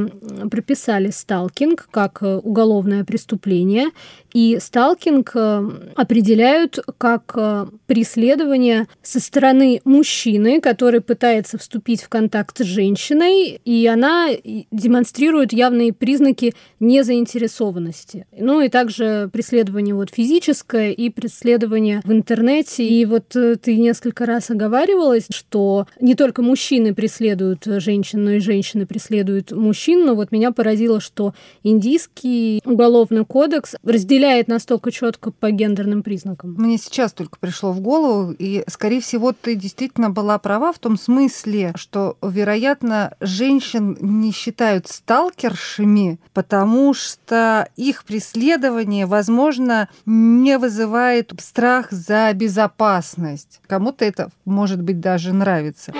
прописали 0.48 1.10
сталкинг 1.10 1.88
как 1.90 2.18
э, 2.22 2.36
уголовное 2.36 3.02
преступление, 3.02 3.88
и 4.32 4.58
сталкинг 4.60 5.32
э, 5.34 5.70
определяют 5.96 6.78
как 6.98 7.32
э, 7.34 7.66
преследование 7.86 8.86
со 9.02 9.18
стороны 9.18 9.80
мужчины, 9.84 10.60
который 10.60 11.00
пытается 11.00 11.58
вступить 11.58 12.02
в 12.04 12.08
контакт 12.08 12.58
с 12.58 12.64
женщиной, 12.64 13.60
и 13.64 13.86
она 13.88 14.28
демонстрирует 14.70 15.52
явные 15.52 15.92
признаки 15.92 16.54
незаинтересованности. 16.78 18.28
Ну 18.38 18.60
и 18.60 18.68
также 18.68 19.28
преследование 19.32 19.96
вот 19.96 20.10
физическое 20.10 20.92
и 20.92 21.10
преследование 21.10 22.02
в 22.04 22.12
интернете. 22.12 22.86
И 22.86 23.04
вот 23.04 23.30
ты 23.30 23.76
несколько 23.76 24.26
раз 24.26 24.50
оговаривалась, 24.50 25.23
что 25.32 25.86
не 26.00 26.14
только 26.14 26.42
мужчины 26.42 26.94
преследуют 26.94 27.64
женщин, 27.64 28.24
но 28.24 28.32
и 28.32 28.40
женщины 28.40 28.86
преследуют 28.86 29.52
мужчин. 29.52 30.04
Но 30.04 30.14
вот 30.14 30.32
меня 30.32 30.52
поразило, 30.52 31.00
что 31.00 31.34
индийский 31.62 32.60
уголовный 32.64 33.24
кодекс 33.24 33.76
разделяет 33.82 34.48
настолько 34.48 34.90
четко 34.90 35.30
по 35.30 35.50
гендерным 35.50 36.02
признакам. 36.02 36.54
Мне 36.58 36.78
сейчас 36.78 37.12
только 37.12 37.38
пришло 37.38 37.72
в 37.72 37.80
голову, 37.80 38.34
и, 38.38 38.64
скорее 38.68 39.00
всего, 39.00 39.32
ты 39.32 39.54
действительно 39.54 40.10
была 40.10 40.38
права 40.38 40.72
в 40.72 40.78
том 40.78 40.98
смысле, 40.98 41.72
что, 41.76 42.16
вероятно, 42.22 43.14
женщин 43.20 43.96
не 44.00 44.32
считают 44.32 44.88
сталкершами, 44.88 46.18
потому 46.32 46.94
что 46.94 47.68
их 47.76 48.04
преследование, 48.04 49.06
возможно, 49.06 49.88
не 50.06 50.58
вызывает 50.58 51.32
страх 51.38 51.90
за 51.90 52.32
безопасность. 52.34 53.60
Кому-то 53.66 54.04
это, 54.04 54.30
может 54.44 54.82
быть, 54.82 55.00
даже 55.00 55.13
нравится. 55.32 55.92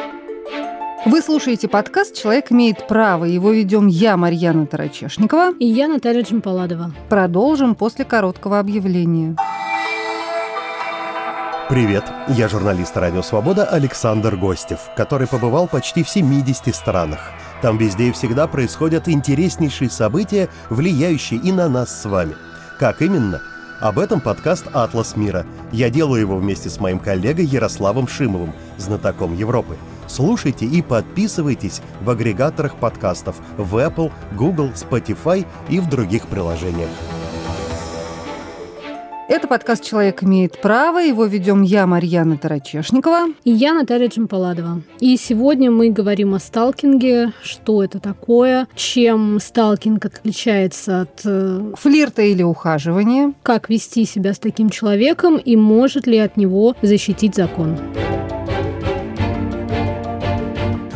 Вы 1.06 1.21
слушаете 1.21 1.68
подкаст 1.68 2.14
«Человек 2.14 2.50
имеет 2.50 2.88
право». 2.88 3.25
Его 3.26 3.52
ведем 3.52 3.88
я, 3.88 4.16
Марьяна 4.16 4.66
Тарачешникова. 4.66 5.52
И 5.59 5.66
я, 5.66 5.87
Наталья 5.87 6.23
Джампаладова. 6.23 6.92
Продолжим 7.11 7.75
после 7.75 8.06
короткого 8.06 8.59
объявления. 8.59 9.37
Привет, 11.68 12.04
я 12.28 12.49
журналист 12.49 12.97
«Радио 12.97 13.23
Свобода» 13.23 13.64
Александр 13.64 14.37
Гостев, 14.37 14.80
который 14.97 15.26
побывал 15.26 15.66
почти 15.66 16.02
в 16.02 16.09
70 16.09 16.75
странах. 16.75 17.33
Там 17.62 17.78
везде 17.78 18.09
и 18.09 18.12
всегда 18.12 18.47
происходят 18.47 19.09
интереснейшие 19.09 19.90
события, 19.90 20.49
влияющие 20.68 21.40
и 21.40 21.52
на 21.52 21.68
нас 21.68 22.02
с 22.02 22.04
вами. 22.04 22.35
Как 22.78 23.00
именно? 23.00 23.40
Об 23.80 23.99
этом 23.99 24.21
подкаст 24.21 24.66
«Атлас 24.73 25.16
мира». 25.16 25.47
Я 25.73 25.90
делаю 25.90 26.21
его 26.21 26.37
вместе 26.37 26.71
с 26.71 26.80
моим 26.80 26.99
коллегой 26.99 27.47
Ярославом 27.47 28.09
Шимовым, 28.09 28.54
знатоком 28.78 29.35
Европы– 29.35 29.76
Слушайте 30.07 30.66
и 30.66 30.83
подписывайтесь 30.83 31.81
в 32.02 32.11
агрегаторах 32.11 32.76
подкастов 32.76 33.37
в 33.57 33.76
Apple, 33.76 34.12
Google, 34.37 34.71
Spotify 34.75 35.47
и 35.69 35.81
в 35.81 35.88
других 35.88 36.26
приложениях. 36.26 36.90
Это 39.26 39.49
подкаст 39.49 39.83
«Человек 39.83 40.23
имеет 40.23 40.61
право». 40.61 40.99
Его 40.99 41.25
ведем 41.25 41.62
я, 41.62 41.87
Марьяна 41.87 42.37
Тарачешникова. 42.37 43.28
И 43.45 43.50
я, 43.50 43.73
Наталья 43.73 44.09
Джампаладова. 44.09 44.83
И 45.00 45.16
сегодня 45.16 45.71
мы 45.71 45.88
говорим 45.88 46.35
о 46.35 46.38
сталкинге, 46.38 47.33
что 47.43 47.83
это 47.83 48.00
такое, 48.00 48.69
чем 48.76 49.40
сталкинг 49.40 50.04
отличается 50.04 51.00
от... 51.00 51.23
Э, 51.25 51.73
Флирта 51.76 52.21
или 52.21 52.43
ухаживания. 52.43 53.33
Как 53.43 53.71
вести 53.71 54.04
себя 54.04 54.35
с 54.35 54.38
таким 54.38 54.69
человеком 54.69 55.38
и 55.38 55.57
может 55.57 56.07
ли 56.07 56.19
от 56.19 56.37
него 56.37 56.76
защитить 56.83 57.35
закон. 57.35 57.78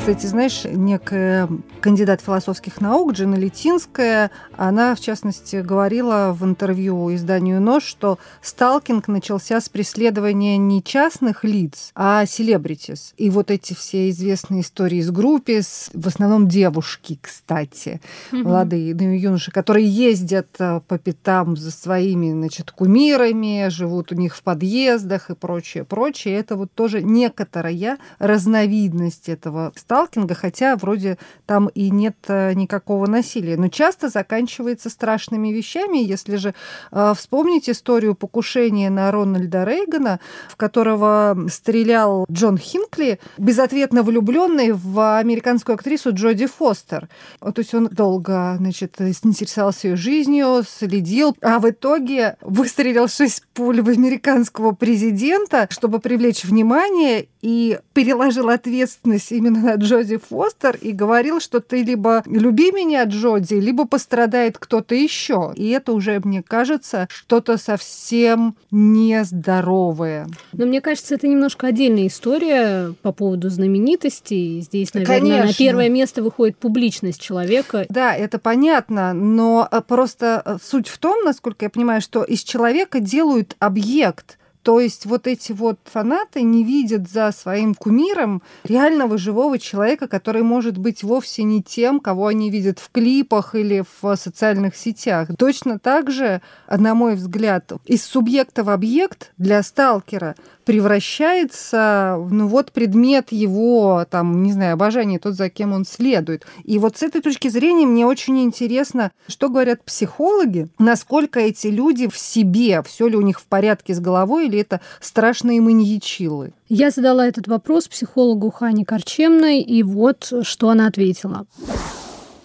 Кстати, 0.09 0.25
знаешь, 0.25 0.63
некая 0.65 1.51
кандидат 1.83 2.23
философских 2.23 2.81
наук 2.81 3.13
Джина 3.13 3.35
Летинская, 3.35 4.31
она, 4.57 4.95
в 4.95 5.01
частности, 5.01 5.57
говорила 5.57 6.33
в 6.33 6.47
интервью 6.47 7.15
изданию 7.15 7.61
«Нож», 7.61 7.85
что 7.85 8.19
сталкинг 8.41 9.07
начался 9.09 9.61
с 9.61 9.69
преследования 9.69 10.57
не 10.57 10.83
частных 10.83 11.45
лиц, 11.45 11.91
а 11.95 12.25
селебритис. 12.25 13.13
И 13.19 13.29
вот 13.29 13.51
эти 13.51 13.75
все 13.75 14.09
известные 14.09 14.63
истории 14.63 14.97
из 14.97 15.11
группы, 15.11 15.61
в 15.93 16.07
основном 16.07 16.49
девушки, 16.49 17.19
кстати, 17.21 18.01
mm-hmm. 18.33 18.43
молодые 18.43 18.95
ну, 18.95 19.15
юноши, 19.15 19.51
которые 19.51 19.87
ездят 19.87 20.49
э, 20.59 20.81
по 20.89 20.99
пятам 20.99 21.55
за 21.55 21.71
своими, 21.71 22.33
значит, 22.33 22.71
кумирами, 22.71 23.69
живут 23.69 24.11
у 24.13 24.15
них 24.15 24.35
в 24.35 24.43
подъездах 24.43 25.29
и 25.29 25.35
прочее, 25.35 25.85
прочее. 25.85 26.37
Это 26.37 26.57
вот 26.57 26.73
тоже 26.73 27.03
некоторая 27.03 27.99
разновидность 28.19 29.29
этого 29.29 29.71
сталкинга, 29.77 29.98
хотя 30.35 30.77
вроде 30.77 31.19
там 31.47 31.69
и 31.69 31.91
нет 31.91 32.17
э, 32.29 32.53
никакого 32.55 33.07
насилия. 33.07 33.57
Но 33.57 33.69
часто 33.69 34.09
заканчивается 34.09 34.91
страшными 34.91 35.49
вещами. 35.49 35.99
Если 35.99 36.37
же 36.37 36.55
э, 36.93 37.13
вспомнить 37.17 37.69
историю 37.69 38.15
покушения 38.15 38.91
на 38.91 39.11
Рональда 39.11 39.65
Рейгана, 39.65 40.21
в 40.49 40.57
которого 40.57 41.37
стрелял 41.51 42.27
Джон 42.31 42.59
Хинкли, 42.59 43.19
безответно 43.39 44.03
влюбленный 44.03 44.73
в 44.73 45.19
американскую 45.19 45.75
актрису 45.75 46.13
Джоди 46.13 46.47
Фостер. 46.47 47.09
То 47.41 47.55
есть 47.57 47.75
он 47.75 47.89
долго, 47.89 48.57
значит, 48.59 49.01
интересовался 49.01 49.89
ее 49.89 49.97
жизнью, 49.97 50.63
следил, 50.69 51.37
а 51.43 51.59
в 51.59 51.69
итоге 51.69 52.37
выстрелил 52.41 53.09
шесть 53.09 53.45
пуль 53.55 53.81
в 53.83 53.89
американского 53.89 54.73
президента, 54.73 55.67
чтобы 55.71 55.99
привлечь 55.99 56.45
внимание, 56.45 57.29
и 57.41 57.79
переложил 57.93 58.49
ответственность 58.49 59.33
именно 59.33 59.61
на 59.61 59.75
Джоди 59.75 60.19
Фостер 60.19 60.77
и 60.81 60.93
говорил, 60.93 61.41
что 61.41 61.61
ты 61.61 61.83
либо 61.83 62.23
люби 62.27 62.73
меня, 62.73 63.05
Джоди, 63.05 63.55
либо 63.55 63.87
пострадает 63.87 64.59
кто-то 64.59 64.95
еще. 64.95 65.53
И 65.57 65.69
это 65.69 65.93
уже, 65.93 66.21
мне 66.25 66.43
кажется, 66.43 67.09
что-то 67.11 67.57
совсем 67.57 68.57
нездоровое. 68.71 70.29
Но 70.53 70.67
мне 70.67 70.81
кажется, 70.81 71.15
это 71.15 71.29
немножко 71.29 71.69
отдельная 71.69 72.07
история 72.07 72.95
по 73.03 73.13
поводу 73.13 73.51
знаменитости. 73.51 74.61
Здесь, 74.61 74.93
наверное, 74.95 75.19
Конечно. 75.21 75.47
на 75.47 75.55
первое 75.55 75.89
место 75.89 76.23
выходит 76.23 76.57
публичность 76.57 77.21
человека. 77.21 77.87
Да, 77.89 78.15
это 78.15 78.39
понятно, 78.39 79.13
но 79.13 79.69
э, 79.71 79.81
просто 79.87 80.43
э, 80.45 80.59
суть 80.63 80.89
в 80.89 80.99
том, 80.99 81.25
насколько 81.25 81.65
я 81.65 81.71
понимаю, 81.71 82.01
что 82.01 82.25
из 82.25 82.43
человека 82.43 83.01
делают 83.01 83.57
объект. 83.59 84.39
То 84.63 84.81
есть 84.81 85.07
вот 85.07 85.27
эти 85.27 85.53
вот 85.53 85.79
фанаты 85.85 86.43
не 86.43 86.65
видят 86.65 87.09
за 87.09 87.33
своим 87.33 87.75
кумиром 87.75 88.43
реального 88.65 89.17
живого 89.19 89.59
человека, 89.59 90.09
который 90.09 90.43
может 90.43 90.79
быть 90.79 91.03
вовсе 91.03 91.43
не 91.43 91.63
тем, 91.63 92.01
кого 92.01 92.27
они 92.27 92.51
видят 92.51 92.79
в 92.79 92.91
клипах 92.91 93.55
или 93.55 93.85
в 94.01 94.17
социальных 94.17 94.77
сетях. 94.77 95.29
Точно 95.39 95.79
так 95.79 96.11
же, 96.11 96.43
на 96.71 96.95
мой 96.95 97.15
взгляд, 97.15 97.73
из 97.85 98.05
субъекта 98.05 98.65
в 98.65 98.71
объект 98.71 99.33
для 99.39 99.63
сталкера 99.63 100.35
превращается, 100.69 102.23
ну 102.31 102.47
вот 102.47 102.73
предмет 102.73 103.33
его, 103.33 104.05
там, 104.11 104.43
не 104.43 104.53
знаю, 104.53 104.75
обожания, 104.75 105.19
тот, 105.19 105.33
за 105.33 105.49
кем 105.49 105.73
он 105.73 105.87
следует. 105.87 106.45
И 106.63 106.79
вот 106.79 106.99
с 106.99 107.03
этой 107.03 107.23
точки 107.23 107.49
зрения 107.49 107.87
мне 107.87 108.05
очень 108.05 108.39
интересно, 108.41 109.11
что 109.29 109.49
говорят 109.49 109.83
психологи, 109.83 110.69
насколько 110.79 111.41
эти 111.41 111.69
люди 111.69 112.07
в 112.07 112.19
себе, 112.19 112.83
все 112.83 113.09
ли 113.09 113.17
у 113.17 113.23
них 113.23 113.41
в 113.41 113.47
порядке 113.47 113.95
с 113.95 114.01
головой, 114.01 114.49
или 114.49 114.59
это 114.59 114.83
страшные 115.01 115.63
маньячилы. 115.63 116.53
Я 116.69 116.91
задала 116.91 117.27
этот 117.27 117.49
вопрос 117.49 117.89
психологу 117.89 118.51
Хане 118.51 118.85
Корчемной, 118.85 119.61
и 119.61 119.83
вот 119.83 120.31
что 120.43 120.69
она 120.69 120.87
ответила. 120.87 121.47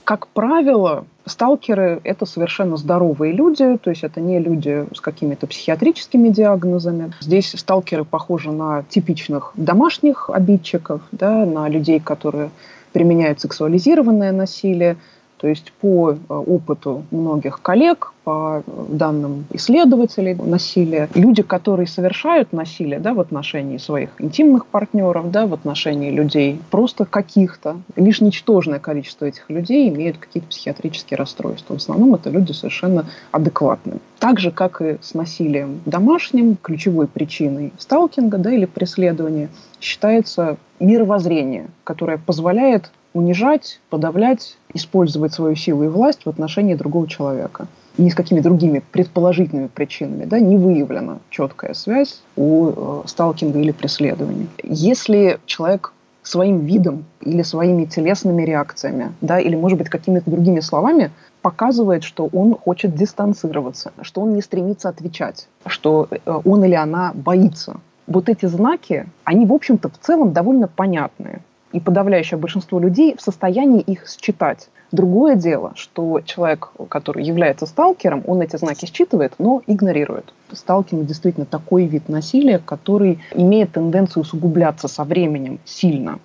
Как 0.03 0.27
правило, 0.27 1.05
Сталкеры– 1.25 2.01
это 2.03 2.25
совершенно 2.25 2.75
здоровые 2.75 3.31
люди, 3.31 3.77
то 3.77 3.89
есть 3.89 4.03
это 4.03 4.19
не 4.19 4.39
люди 4.39 4.85
с 4.93 4.99
какими-то 4.99 5.47
психиатрическими 5.47 6.27
диагнозами. 6.27 7.13
Здесь 7.21 7.53
сталкеры 7.55 8.03
похожи 8.03 8.51
на 8.51 8.83
типичных 8.89 9.53
домашних 9.55 10.29
обидчиков, 10.29 11.01
да, 11.13 11.45
на 11.45 11.69
людей, 11.69 12.01
которые 12.01 12.49
применяют 12.91 13.39
сексуализированное 13.39 14.33
насилие, 14.33 14.97
то 15.43 15.49
есть 15.49 15.73
по 15.81 16.13
э, 16.13 16.15
опыту 16.29 17.03
многих 17.11 17.61
коллег, 17.61 18.13
по 18.23 18.63
данным 18.65 19.43
исследователей 19.51 20.35
насилия, 20.35 21.09
люди, 21.15 21.43
которые 21.43 21.85
совершают 21.85 22.53
насилие 22.53 22.97
да, 22.97 23.13
в 23.13 23.19
отношении 23.19 23.77
своих 23.77 24.11
интимных 24.19 24.65
партнеров, 24.65 25.31
да, 25.31 25.45
в 25.45 25.53
отношении 25.53 26.11
людей 26.11 26.61
просто 26.71 27.03
каких-то, 27.03 27.75
лишь 27.97 28.21
ничтожное 28.21 28.79
количество 28.79 29.25
этих 29.25 29.49
людей 29.49 29.89
имеют 29.89 30.17
какие-то 30.17 30.47
психиатрические 30.47 31.17
расстройства. 31.17 31.73
В 31.73 31.81
основном 31.81 32.15
это 32.15 32.29
люди 32.29 32.53
совершенно 32.53 33.05
адекватные. 33.31 33.99
Так 34.19 34.39
же, 34.39 34.49
как 34.49 34.81
и 34.81 34.97
с 35.01 35.13
насилием 35.13 35.81
домашним, 35.85 36.55
ключевой 36.55 37.07
причиной 37.07 37.73
сталкинга 37.77 38.37
да, 38.37 38.53
или 38.53 38.63
преследования 38.63 39.49
считается 39.81 40.55
мировоззрение, 40.79 41.67
которое 41.83 42.17
позволяет 42.17 42.91
унижать, 43.13 43.79
подавлять, 43.89 44.57
использовать 44.73 45.33
свою 45.33 45.55
силу 45.55 45.83
и 45.83 45.87
власть 45.87 46.25
в 46.25 46.29
отношении 46.29 46.75
другого 46.75 47.07
человека. 47.07 47.67
Ни 47.97 48.09
с 48.09 48.15
какими 48.15 48.39
другими 48.39 48.81
предположительными 48.91 49.67
причинами 49.67 50.25
да, 50.25 50.39
не 50.39 50.57
выявлена 50.57 51.19
четкая 51.29 51.73
связь 51.73 52.21
у 52.35 52.69
э, 52.69 53.01
сталкинга 53.05 53.59
или 53.59 53.71
преследования. 53.71 54.47
Если 54.63 55.39
человек 55.45 55.93
своим 56.23 56.59
видом 56.61 57.05
или 57.21 57.43
своими 57.43 57.85
телесными 57.85 58.43
реакциями, 58.43 59.13
да, 59.21 59.39
или, 59.39 59.55
может 59.55 59.77
быть, 59.77 59.89
какими-то 59.89 60.31
другими 60.31 60.61
словами 60.61 61.11
показывает, 61.41 62.03
что 62.03 62.29
он 62.31 62.55
хочет 62.55 62.95
дистанцироваться, 62.95 63.91
что 64.01 64.21
он 64.21 64.33
не 64.33 64.41
стремится 64.41 64.89
отвечать, 64.89 65.47
что 65.67 66.07
э, 66.09 66.39
он 66.45 66.63
или 66.63 66.75
она 66.75 67.11
боится. 67.13 67.79
Вот 68.07 68.27
эти 68.29 68.45
знаки, 68.47 69.05
они, 69.23 69.45
в 69.45 69.53
общем-то, 69.53 69.89
в 69.89 69.97
целом 69.99 70.33
довольно 70.33 70.67
понятные 70.67 71.41
и 71.73 71.79
подавляющее 71.79 72.37
большинство 72.37 72.79
людей 72.79 73.15
в 73.17 73.21
состоянии 73.21 73.81
их 73.81 74.07
считать. 74.07 74.69
Другое 74.91 75.35
дело, 75.35 75.73
что 75.75 76.21
человек, 76.21 76.71
который 76.87 77.23
является 77.23 77.65
сталкером, 77.65 78.23
он 78.27 78.41
эти 78.41 78.55
знаки 78.57 78.85
считывает, 78.85 79.33
но 79.39 79.63
игнорирует. 79.65 80.33
Сталкинг 80.51 81.05
действительно 81.05 81.47
такой 81.47 81.85
вид 81.85 82.09
насилия, 82.09 82.59
который 82.59 83.19
имеет 83.33 83.71
тенденцию 83.71 84.21
усугубляться 84.21 84.87
со 84.87 85.03
временем 85.03 85.59
сильно. 85.65 86.19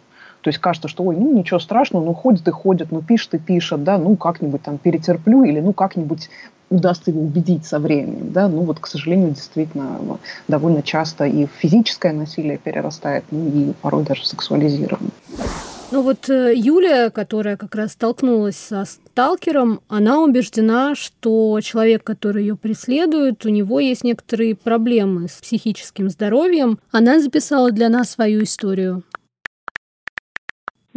То 0.48 0.50
есть 0.50 0.60
кажется, 0.60 0.88
что 0.88 1.04
ой, 1.04 1.14
ну 1.14 1.30
ничего 1.30 1.60
страшного, 1.60 2.02
ну 2.02 2.14
ходит 2.14 2.48
и 2.48 2.50
ходит, 2.50 2.90
ну 2.90 3.02
пишет 3.02 3.34
и 3.34 3.38
пишет, 3.38 3.84
да, 3.84 3.98
ну 3.98 4.16
как-нибудь 4.16 4.62
там 4.62 4.78
перетерплю 4.78 5.44
или 5.44 5.60
ну 5.60 5.74
как-нибудь 5.74 6.30
удастся 6.70 7.10
его 7.10 7.20
убедить 7.20 7.66
со 7.66 7.78
временем. 7.78 8.32
Да? 8.32 8.48
Ну 8.48 8.62
вот, 8.62 8.80
к 8.80 8.86
сожалению, 8.86 9.32
действительно 9.32 9.98
довольно 10.48 10.82
часто 10.82 11.26
и 11.26 11.44
физическое 11.58 12.14
насилие 12.14 12.56
перерастает, 12.56 13.24
ну 13.30 13.46
и 13.46 13.72
порой 13.82 14.04
даже 14.04 14.24
сексуализированное. 14.24 15.10
Ну 15.90 16.00
вот 16.00 16.30
э, 16.30 16.54
Юлия, 16.56 17.10
которая 17.10 17.58
как 17.58 17.74
раз 17.74 17.92
столкнулась 17.92 18.56
со 18.56 18.86
сталкером, 18.86 19.82
она 19.88 20.20
убеждена, 20.20 20.94
что 20.94 21.60
человек, 21.60 22.04
который 22.04 22.44
ее 22.44 22.56
преследует, 22.56 23.44
у 23.44 23.50
него 23.50 23.80
есть 23.80 24.02
некоторые 24.02 24.54
проблемы 24.54 25.28
с 25.28 25.42
психическим 25.42 26.08
здоровьем. 26.08 26.78
Она 26.90 27.20
записала 27.20 27.70
для 27.70 27.90
нас 27.90 28.12
свою 28.12 28.44
историю. 28.44 29.02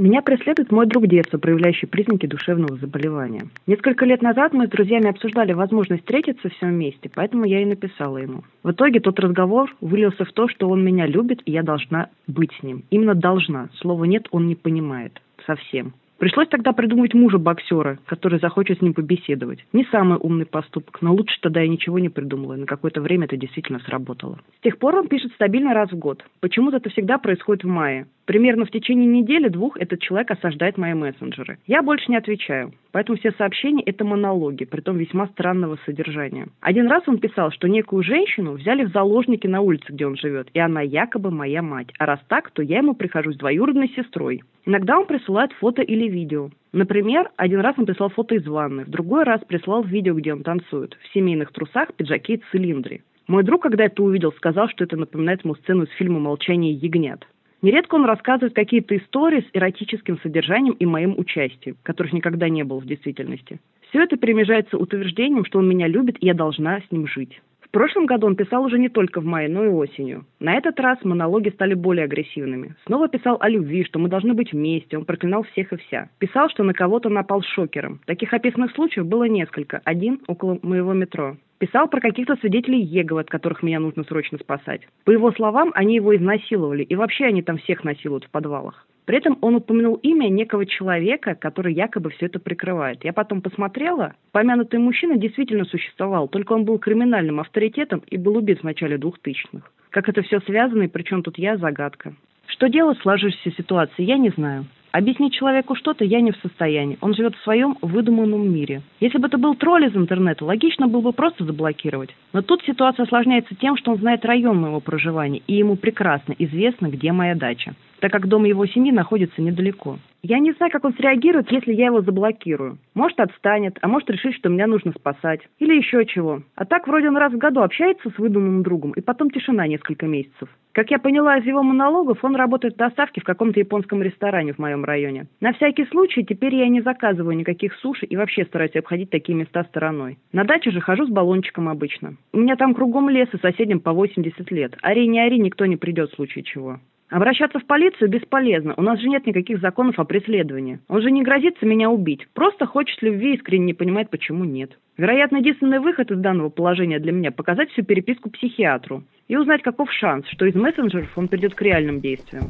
Меня 0.01 0.23
преследует 0.23 0.71
мой 0.71 0.87
друг 0.87 1.05
детства, 1.05 1.37
проявляющий 1.37 1.87
признаки 1.87 2.25
душевного 2.25 2.75
заболевания. 2.75 3.43
Несколько 3.67 4.03
лет 4.03 4.23
назад 4.23 4.51
мы 4.51 4.65
с 4.65 4.69
друзьями 4.71 5.07
обсуждали 5.07 5.53
возможность 5.53 6.01
встретиться 6.01 6.49
все 6.49 6.65
вместе, 6.65 7.07
поэтому 7.13 7.45
я 7.45 7.61
и 7.61 7.65
написала 7.65 8.17
ему. 8.17 8.43
В 8.63 8.71
итоге 8.71 8.99
тот 8.99 9.19
разговор 9.19 9.71
вылился 9.79 10.25
в 10.25 10.33
то, 10.33 10.47
что 10.47 10.69
он 10.69 10.83
меня 10.83 11.05
любит, 11.05 11.43
и 11.45 11.51
я 11.51 11.61
должна 11.61 12.09
быть 12.25 12.49
с 12.59 12.63
ним. 12.63 12.81
Именно 12.89 13.13
должна. 13.13 13.69
Слова 13.75 14.05
«нет» 14.05 14.25
он 14.31 14.47
не 14.47 14.55
понимает. 14.55 15.21
Совсем. 15.45 15.93
Пришлось 16.21 16.49
тогда 16.49 16.71
придумать 16.71 17.15
мужа 17.15 17.39
боксера, 17.39 17.97
который 18.05 18.39
захочет 18.39 18.77
с 18.77 18.81
ним 18.83 18.93
побеседовать. 18.93 19.65
Не 19.73 19.85
самый 19.85 20.19
умный 20.21 20.45
поступок, 20.45 21.01
но 21.01 21.15
лучше 21.15 21.35
тогда 21.41 21.61
я 21.61 21.67
ничего 21.67 21.97
не 21.97 22.09
придумала, 22.09 22.53
и 22.53 22.59
на 22.59 22.67
какое-то 22.67 23.01
время 23.01 23.25
это 23.25 23.37
действительно 23.37 23.79
сработало. 23.79 24.37
С 24.59 24.61
тех 24.61 24.77
пор 24.77 24.97
он 24.97 25.07
пишет 25.07 25.31
стабильно 25.33 25.73
раз 25.73 25.91
в 25.91 25.97
год. 25.97 26.23
Почему-то 26.39 26.77
это 26.77 26.91
всегда 26.91 27.17
происходит 27.17 27.63
в 27.63 27.67
мае. 27.67 28.05
Примерно 28.25 28.65
в 28.65 28.71
течение 28.71 29.07
недели-двух 29.07 29.77
этот 29.77 29.99
человек 29.99 30.29
осаждает 30.29 30.77
мои 30.77 30.93
мессенджеры. 30.93 31.57
Я 31.65 31.81
больше 31.81 32.05
не 32.09 32.17
отвечаю. 32.17 32.71
Поэтому 32.91 33.17
все 33.17 33.31
сообщения– 33.31 33.83
это 33.85 34.05
монологи, 34.05 34.65
притом 34.65 34.97
весьма 34.97 35.27
странного 35.27 35.77
содержания. 35.85 36.47
Один 36.59 36.87
раз 36.87 37.03
он 37.07 37.17
писал, 37.17 37.51
что 37.51 37.67
некую 37.67 38.03
женщину 38.03 38.53
взяли 38.53 38.85
в 38.85 38.91
заложники 38.91 39.47
на 39.47 39.61
улице, 39.61 39.85
где 39.89 40.05
он 40.05 40.17
живет, 40.17 40.49
и 40.53 40.59
она 40.59 40.81
якобы 40.81 41.31
моя 41.31 41.61
мать. 41.61 41.87
А 41.97 42.05
раз 42.05 42.19
так, 42.27 42.51
то 42.51 42.61
я 42.61 42.77
ему 42.77 42.93
прихожусь 42.93 43.37
двоюродной 43.37 43.89
сестрой. 43.95 44.43
Иногда 44.65 44.99
он 44.99 45.07
присылает 45.07 45.53
фото 45.53 45.81
или 45.81 46.07
видео. 46.11 46.49
Например, 46.73 47.31
один 47.37 47.61
раз 47.61 47.75
он 47.77 47.85
прислал 47.85 48.09
фото 48.09 48.35
из 48.35 48.45
ванны, 48.45 48.85
в 48.85 48.89
другой 48.89 49.23
раз 49.23 49.41
прислал 49.47 49.83
видео, 49.83 50.13
где 50.13 50.33
он 50.33 50.43
танцует, 50.43 50.97
в 51.01 51.13
семейных 51.13 51.51
трусах, 51.51 51.93
пиджаке 51.95 52.35
и 52.35 52.43
цилиндре. 52.51 53.01
Мой 53.27 53.43
друг, 53.43 53.63
когда 53.63 53.85
это 53.85 54.03
увидел, 54.03 54.31
сказал, 54.33 54.69
что 54.69 54.83
это 54.83 54.97
напоминает 54.97 55.43
ему 55.43 55.55
сцену 55.55 55.83
из 55.83 55.89
фильма 55.91 56.19
«Молчание 56.19 56.73
ягнят». 56.73 57.25
Нередко 57.61 57.95
он 57.95 58.05
рассказывает 58.05 58.53
какие-то 58.53 58.97
истории 58.97 59.41
с 59.41 59.49
эротическим 59.53 60.19
содержанием 60.19 60.73
и 60.73 60.85
моим 60.85 61.17
участием, 61.17 61.77
которых 61.83 62.11
никогда 62.11 62.49
не 62.49 62.63
было 62.63 62.79
в 62.79 62.85
действительности. 62.85 63.59
Все 63.89 64.01
это 64.03 64.17
перемежается 64.17 64.77
утверждением, 64.77 65.45
что 65.45 65.59
он 65.59 65.69
меня 65.69 65.87
любит, 65.87 66.17
и 66.19 66.25
я 66.25 66.33
должна 66.33 66.79
с 66.79 66.91
ним 66.91 67.07
жить. 67.07 67.39
В 67.71 67.73
прошлом 67.73 68.05
году 68.05 68.27
он 68.27 68.35
писал 68.35 68.65
уже 68.65 68.77
не 68.77 68.89
только 68.89 69.21
в 69.21 69.25
мае, 69.25 69.47
но 69.47 69.63
и 69.63 69.69
осенью. 69.69 70.25
На 70.41 70.55
этот 70.55 70.77
раз 70.81 70.97
монологи 71.05 71.47
стали 71.51 71.73
более 71.73 72.03
агрессивными. 72.03 72.75
Снова 72.85 73.07
писал 73.07 73.37
о 73.39 73.47
любви, 73.47 73.85
что 73.85 73.97
мы 73.97 74.09
должны 74.09 74.33
быть 74.33 74.51
вместе, 74.51 74.97
он 74.97 75.05
проклинал 75.05 75.43
всех 75.43 75.71
и 75.71 75.77
вся. 75.77 76.09
Писал, 76.19 76.49
что 76.49 76.63
на 76.63 76.73
кого-то 76.73 77.07
напал 77.07 77.41
шокером. 77.41 78.01
Таких 78.05 78.33
описанных 78.33 78.73
случаев 78.73 79.05
было 79.05 79.23
несколько, 79.23 79.79
один 79.85 80.19
около 80.27 80.59
моего 80.61 80.91
метро. 80.91 81.37
Писал 81.61 81.87
про 81.87 82.01
каких-то 82.01 82.37
свидетелей 82.37 82.81
Еговы, 82.81 83.21
от 83.21 83.29
которых 83.29 83.61
меня 83.61 83.79
нужно 83.79 84.03
срочно 84.05 84.39
спасать. 84.39 84.81
По 85.05 85.11
его 85.11 85.31
словам, 85.31 85.69
они 85.75 85.93
его 85.93 86.15
изнасиловали, 86.15 86.81
и 86.81 86.95
вообще 86.95 87.25
они 87.25 87.43
там 87.43 87.59
всех 87.59 87.83
насилуют 87.83 88.23
в 88.23 88.31
подвалах. 88.31 88.87
При 89.05 89.19
этом 89.19 89.37
он 89.41 89.53
упомянул 89.53 89.93
имя 89.97 90.27
некого 90.27 90.65
человека, 90.65 91.35
который 91.35 91.75
якобы 91.75 92.09
все 92.09 92.25
это 92.25 92.39
прикрывает. 92.39 93.03
Я 93.03 93.13
потом 93.13 93.43
посмотрела. 93.43 94.15
Помянутый 94.31 94.79
мужчина 94.79 95.17
действительно 95.17 95.65
существовал, 95.65 96.27
только 96.27 96.53
он 96.53 96.65
был 96.65 96.79
криминальным 96.79 97.39
авторитетом 97.39 98.01
и 98.07 98.17
был 98.17 98.37
убит 98.37 98.61
в 98.61 98.63
начале 98.63 98.97
2000-х. 98.97 99.61
Как 99.91 100.09
это 100.09 100.23
все 100.23 100.39
связано 100.39 100.81
и 100.81 100.87
причем 100.87 101.21
тут 101.21 101.37
я– 101.37 101.57
загадка. 101.57 102.15
Что 102.47 102.69
делать 102.69 102.97
в 102.97 103.03
сложившейся 103.03 103.51
ситуации, 103.55 104.01
я 104.01 104.17
не 104.17 104.31
знаю. 104.31 104.65
Объяснить 104.91 105.33
человеку 105.33 105.75
что-то 105.75 106.03
я 106.03 106.19
не 106.21 106.31
в 106.31 106.37
состоянии. 106.37 106.97
Он 107.01 107.13
живет 107.13 107.35
в 107.35 107.43
своем 107.43 107.77
выдуманном 107.81 108.53
мире. 108.53 108.81
Если 108.99 109.17
бы 109.17 109.27
это 109.27 109.37
был 109.37 109.55
тролль 109.55 109.85
из 109.85 109.95
интернета, 109.95 110.43
логично 110.43 110.87
было 110.87 111.01
бы 111.01 111.13
просто 111.13 111.45
заблокировать. 111.45 112.13
Но 112.33 112.41
тут 112.41 112.61
ситуация 112.63 113.03
осложняется 113.03 113.55
тем, 113.55 113.77
что 113.77 113.91
он 113.91 113.97
знает 113.97 114.25
район 114.25 114.57
моего 114.57 114.81
проживания, 114.81 115.41
и 115.47 115.55
ему 115.55 115.77
прекрасно 115.77 116.35
известно, 116.37 116.87
где 116.87 117.11
моя 117.11 117.35
дача 117.35 117.73
так 118.01 118.11
как 118.11 118.27
дом 118.27 118.43
его 118.45 118.65
семьи 118.65 118.91
находится 118.91 119.41
недалеко. 119.41 119.99
Я 120.23 120.39
не 120.39 120.51
знаю, 120.53 120.71
как 120.71 120.83
он 120.83 120.93
среагирует, 120.93 121.51
если 121.51 121.71
я 121.71 121.85
его 121.85 122.01
заблокирую. 122.01 122.77
Может, 122.95 123.19
отстанет, 123.19 123.77
а 123.81 123.87
может, 123.87 124.09
решить, 124.09 124.35
что 124.35 124.49
меня 124.49 124.67
нужно 124.67 124.91
спасать. 124.91 125.41
Или 125.59 125.77
еще 125.77 126.05
чего. 126.05 126.41
А 126.55 126.65
так, 126.65 126.87
вроде 126.87 127.09
он 127.09 127.17
раз 127.17 127.31
в 127.31 127.37
году 127.37 127.61
общается 127.61 128.09
с 128.09 128.17
выдуманным 128.17 128.63
другом, 128.63 128.91
и 128.91 129.01
потом 129.01 129.29
тишина 129.29 129.67
несколько 129.67 130.07
месяцев. 130.07 130.49
Как 130.73 130.89
я 130.89 130.99
поняла 130.99 131.37
из 131.37 131.45
его 131.45 131.63
монологов, 131.63 132.23
он 132.23 132.35
работает 132.35 132.75
в 132.75 132.77
доставке 132.77 133.19
в 133.19 133.25
каком-то 133.25 133.59
японском 133.59 134.01
ресторане 134.01 134.53
в 134.53 134.59
моем 134.59 134.85
районе. 134.85 135.27
На 135.41 135.51
всякий 135.53 135.85
случай, 135.85 136.23
теперь 136.23 136.55
я 136.55 136.69
не 136.69 136.81
заказываю 136.81 137.35
никаких 137.35 137.73
суши 137.75 138.05
и 138.05 138.15
вообще 138.15 138.45
стараюсь 138.45 138.75
обходить 138.75 139.09
такие 139.09 139.37
места 139.37 139.63
стороной. 139.65 140.17
На 140.31 140.45
даче 140.45 140.71
же 140.71 140.79
хожу 140.79 141.05
с 141.05 141.09
баллончиком 141.09 141.67
обычно. 141.67 142.15
У 142.31 142.37
меня 142.37 142.55
там 142.55 142.73
кругом 142.73 143.09
лес 143.09 143.27
и 143.33 143.37
соседям 143.37 143.81
по 143.81 143.91
80 143.91 144.49
лет. 144.51 144.77
Ари 144.81 145.07
не 145.07 145.19
ари, 145.19 145.37
никто 145.39 145.65
не 145.65 145.75
придет 145.75 146.11
в 146.11 146.15
случае 146.15 146.43
чего. 146.43 146.79
Обращаться 147.11 147.59
в 147.59 147.65
полицию 147.65 148.09
бесполезно. 148.09 148.73
У 148.77 148.81
нас 148.81 148.97
же 149.01 149.09
нет 149.09 149.27
никаких 149.27 149.59
законов 149.59 149.99
о 149.99 150.05
преследовании. 150.05 150.79
Он 150.87 151.01
же 151.01 151.11
не 151.11 151.23
грозится 151.23 151.65
меня 151.65 151.89
убить. 151.89 152.25
Просто 152.33 152.65
хочет 152.65 153.01
любви 153.01 153.33
и 153.33 153.35
искренне 153.35 153.65
не 153.65 153.73
понимает, 153.73 154.09
почему 154.09 154.45
нет. 154.45 154.79
Вероятно, 154.95 155.37
единственный 155.37 155.79
выход 155.79 156.09
из 156.09 156.19
данного 156.19 156.47
положения 156.47 156.99
для 156.99 157.11
меня– 157.11 157.31
показать 157.33 157.69
всю 157.71 157.83
переписку 157.83 158.29
психиатру 158.29 159.03
и 159.27 159.35
узнать, 159.35 159.61
каков 159.61 159.91
шанс, 159.91 160.25
что 160.29 160.45
из 160.45 160.55
мессенджеров 160.55 161.11
он 161.17 161.27
придет 161.27 161.53
к 161.53 161.61
реальным 161.61 161.99
действиям. 161.99 162.45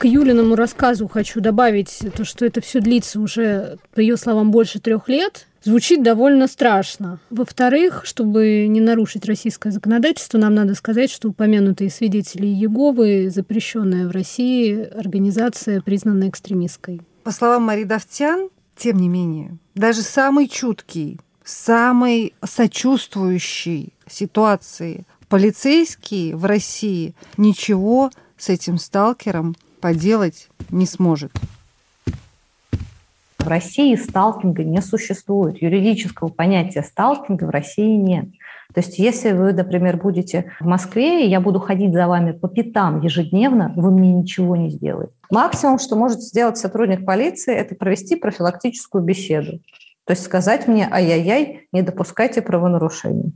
К 0.00 0.06
Юлиному 0.06 0.54
рассказу 0.54 1.08
хочу 1.08 1.42
добавить 1.42 1.98
то, 2.16 2.24
что 2.24 2.46
это 2.46 2.62
все 2.62 2.80
длится 2.80 3.20
уже, 3.20 3.76
по 3.94 4.00
ее 4.00 4.16
словам, 4.16 4.50
больше 4.50 4.80
трех 4.80 5.10
лет, 5.10 5.46
звучит 5.62 6.02
довольно 6.02 6.46
страшно. 6.46 7.20
Во-вторых, 7.28 8.06
чтобы 8.06 8.66
не 8.66 8.80
нарушить 8.80 9.26
российское 9.26 9.70
законодательство, 9.70 10.38
нам 10.38 10.54
надо 10.54 10.74
сказать, 10.74 11.10
что 11.10 11.28
упомянутые 11.28 11.90
свидетели 11.90 12.46
Еговы 12.46 13.28
запрещенная 13.28 14.08
в 14.08 14.12
России 14.12 14.88
организация, 14.98 15.82
признана 15.82 16.30
экстремистской. 16.30 17.02
По 17.22 17.30
словам 17.30 17.64
Мари 17.64 17.84
Давтян, 17.84 18.48
тем 18.76 18.96
не 18.96 19.08
менее, 19.10 19.58
даже 19.74 20.00
самый 20.00 20.48
чуткий, 20.48 21.20
самый 21.44 22.32
сочувствующий 22.42 23.92
ситуации 24.08 25.04
полицейский 25.28 26.32
в 26.32 26.46
России 26.46 27.14
ничего 27.36 28.10
с 28.38 28.48
этим 28.48 28.78
сталкером 28.78 29.54
поделать 29.80 30.48
не 30.70 30.86
сможет. 30.86 31.32
В 33.38 33.48
России 33.48 33.94
сталкинга 33.94 34.64
не 34.64 34.82
существует. 34.82 35.62
Юридического 35.62 36.28
понятия 36.28 36.82
сталкинга 36.82 37.44
в 37.44 37.50
России 37.50 37.96
нет. 37.96 38.26
То 38.74 38.80
есть 38.80 38.98
если 38.98 39.32
вы, 39.32 39.52
например, 39.52 39.96
будете 39.96 40.52
в 40.60 40.66
Москве, 40.66 41.24
и 41.24 41.28
я 41.28 41.40
буду 41.40 41.58
ходить 41.58 41.92
за 41.92 42.06
вами 42.06 42.32
по 42.32 42.48
пятам 42.48 43.00
ежедневно, 43.00 43.72
вы 43.74 43.90
мне 43.90 44.12
ничего 44.12 44.56
не 44.56 44.70
сделаете. 44.70 45.14
Максимум, 45.30 45.78
что 45.78 45.96
может 45.96 46.20
сделать 46.20 46.58
сотрудник 46.58 47.04
полиции, 47.04 47.54
это 47.54 47.74
провести 47.74 48.16
профилактическую 48.16 49.02
беседу. 49.02 49.58
То 50.04 50.12
есть 50.12 50.22
сказать 50.22 50.68
мне 50.68 50.88
«ай-яй-яй, 50.90 51.68
не 51.72 51.82
допускайте 51.82 52.42
правонарушений». 52.42 53.32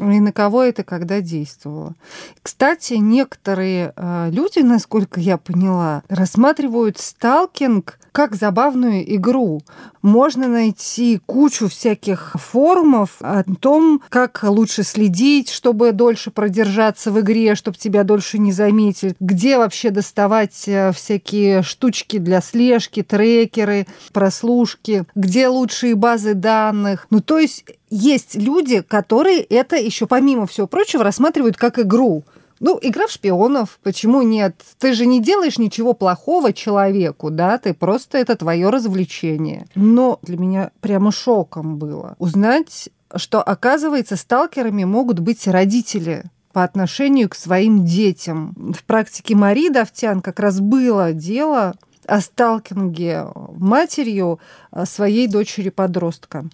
И 0.00 0.20
на 0.20 0.32
кого 0.32 0.62
это 0.62 0.82
когда 0.82 1.20
действовало. 1.20 1.94
Кстати, 2.42 2.94
некоторые 2.94 3.92
э, 3.94 4.30
люди, 4.32 4.60
насколько 4.60 5.20
я 5.20 5.36
поняла, 5.36 6.02
рассматривают 6.08 6.98
сталкинг 6.98 7.98
как 8.12 8.34
забавную 8.34 9.14
игру. 9.16 9.62
Можно 10.02 10.48
найти 10.48 11.20
кучу 11.26 11.68
всяких 11.68 12.34
форумов 12.34 13.16
о 13.20 13.44
том, 13.60 14.02
как 14.08 14.42
лучше 14.42 14.82
следить, 14.82 15.50
чтобы 15.50 15.92
дольше 15.92 16.30
продержаться 16.30 17.10
в 17.10 17.20
игре, 17.20 17.54
чтобы 17.54 17.76
тебя 17.76 18.04
дольше 18.04 18.38
не 18.38 18.52
заметили, 18.52 19.14
где 19.20 19.58
вообще 19.58 19.90
доставать 19.90 20.64
э, 20.66 20.92
всякие 20.92 21.62
штучки 21.62 22.18
для 22.18 22.40
слежки, 22.40 23.02
трекеры, 23.02 23.86
прослушки, 24.12 25.04
где 25.14 25.48
лучшие 25.48 25.94
базы 25.94 26.34
данных. 26.34 27.06
Ну, 27.10 27.20
то 27.20 27.38
есть 27.38 27.64
есть 27.90 28.36
люди, 28.36 28.82
которые 28.82 29.40
это 29.40 29.76
еще 29.76 30.06
помимо 30.06 30.46
всего 30.46 30.66
прочего 30.66 31.04
рассматривают 31.04 31.56
как 31.56 31.78
игру. 31.78 32.24
Ну, 32.60 32.78
игра 32.82 33.06
в 33.06 33.10
шпионов, 33.10 33.80
почему 33.82 34.20
нет? 34.20 34.54
Ты 34.78 34.92
же 34.92 35.06
не 35.06 35.22
делаешь 35.22 35.58
ничего 35.58 35.94
плохого 35.94 36.52
человеку, 36.52 37.30
да? 37.30 37.56
Ты 37.56 37.72
просто 37.72 38.18
это 38.18 38.36
твое 38.36 38.68
развлечение. 38.68 39.66
Но 39.74 40.18
для 40.22 40.36
меня 40.36 40.70
прямо 40.80 41.10
шоком 41.10 41.78
было 41.78 42.16
узнать, 42.18 42.90
что, 43.16 43.42
оказывается, 43.42 44.16
сталкерами 44.16 44.84
могут 44.84 45.20
быть 45.20 45.48
родители 45.48 46.24
по 46.52 46.62
отношению 46.62 47.30
к 47.30 47.34
своим 47.34 47.84
детям. 47.84 48.74
В 48.76 48.84
практике 48.84 49.34
Марии 49.34 49.70
Давтян 49.70 50.20
как 50.20 50.38
раз 50.38 50.60
было 50.60 51.14
дело 51.14 51.74
о 52.06 52.20
сталкинге 52.20 53.26
матерью 53.56 54.38
своей 54.84 55.28
дочери-подростка. 55.28 56.44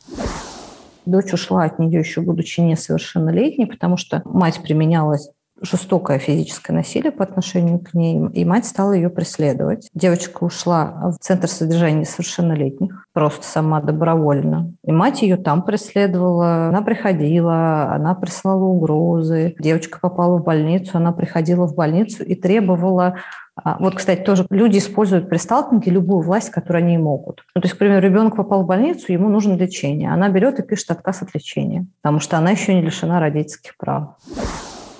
Дочь 1.04 1.32
ушла 1.32 1.64
от 1.64 1.78
нее 1.78 2.00
еще 2.00 2.20
будучи 2.20 2.60
несовершеннолетней, 2.60 3.66
потому 3.66 3.96
что 3.96 4.22
мать 4.24 4.60
применялась 4.62 5.30
жестокое 5.60 6.18
физическое 6.18 6.72
насилие 6.72 7.12
по 7.12 7.24
отношению 7.24 7.78
к 7.78 7.94
ней, 7.94 8.20
и 8.32 8.44
мать 8.44 8.66
стала 8.66 8.92
ее 8.92 9.10
преследовать. 9.10 9.88
Девочка 9.94 10.44
ушла 10.44 11.12
в 11.18 11.22
центр 11.22 11.48
содержания 11.48 12.00
несовершеннолетних, 12.00 13.06
просто 13.12 13.46
сама 13.46 13.80
добровольно. 13.80 14.72
И 14.84 14.92
мать 14.92 15.22
ее 15.22 15.36
там 15.36 15.62
преследовала, 15.62 16.68
она 16.68 16.82
приходила, 16.82 17.92
она 17.92 18.14
прислала 18.14 18.64
угрозы. 18.64 19.54
Девочка 19.58 19.98
попала 20.00 20.38
в 20.38 20.44
больницу, 20.44 20.92
она 20.94 21.12
приходила 21.12 21.66
в 21.66 21.74
больницу 21.74 22.22
и 22.22 22.34
требовала 22.34 23.16
а, 23.62 23.78
вот, 23.78 23.94
кстати, 23.94 24.20
тоже 24.20 24.46
люди 24.50 24.78
используют 24.78 25.30
при 25.30 25.38
сталкинге 25.38 25.90
любую 25.90 26.20
власть, 26.20 26.50
которую 26.50 26.84
они 26.84 26.98
могут. 26.98 27.42
Ну, 27.54 27.62
то 27.62 27.66
есть, 27.66 27.74
к 27.74 27.78
примеру, 27.78 28.02
ребенок 28.02 28.36
попал 28.36 28.64
в 28.64 28.66
больницу, 28.66 29.10
ему 29.12 29.30
нужно 29.30 29.54
лечение. 29.54 30.12
Она 30.12 30.28
берет 30.28 30.58
и 30.58 30.62
пишет 30.62 30.90
отказ 30.90 31.22
от 31.22 31.34
лечения, 31.34 31.86
потому 32.02 32.20
что 32.20 32.36
она 32.36 32.50
еще 32.50 32.74
не 32.74 32.82
лишена 32.82 33.18
родительских 33.18 33.76
прав. 33.78 34.16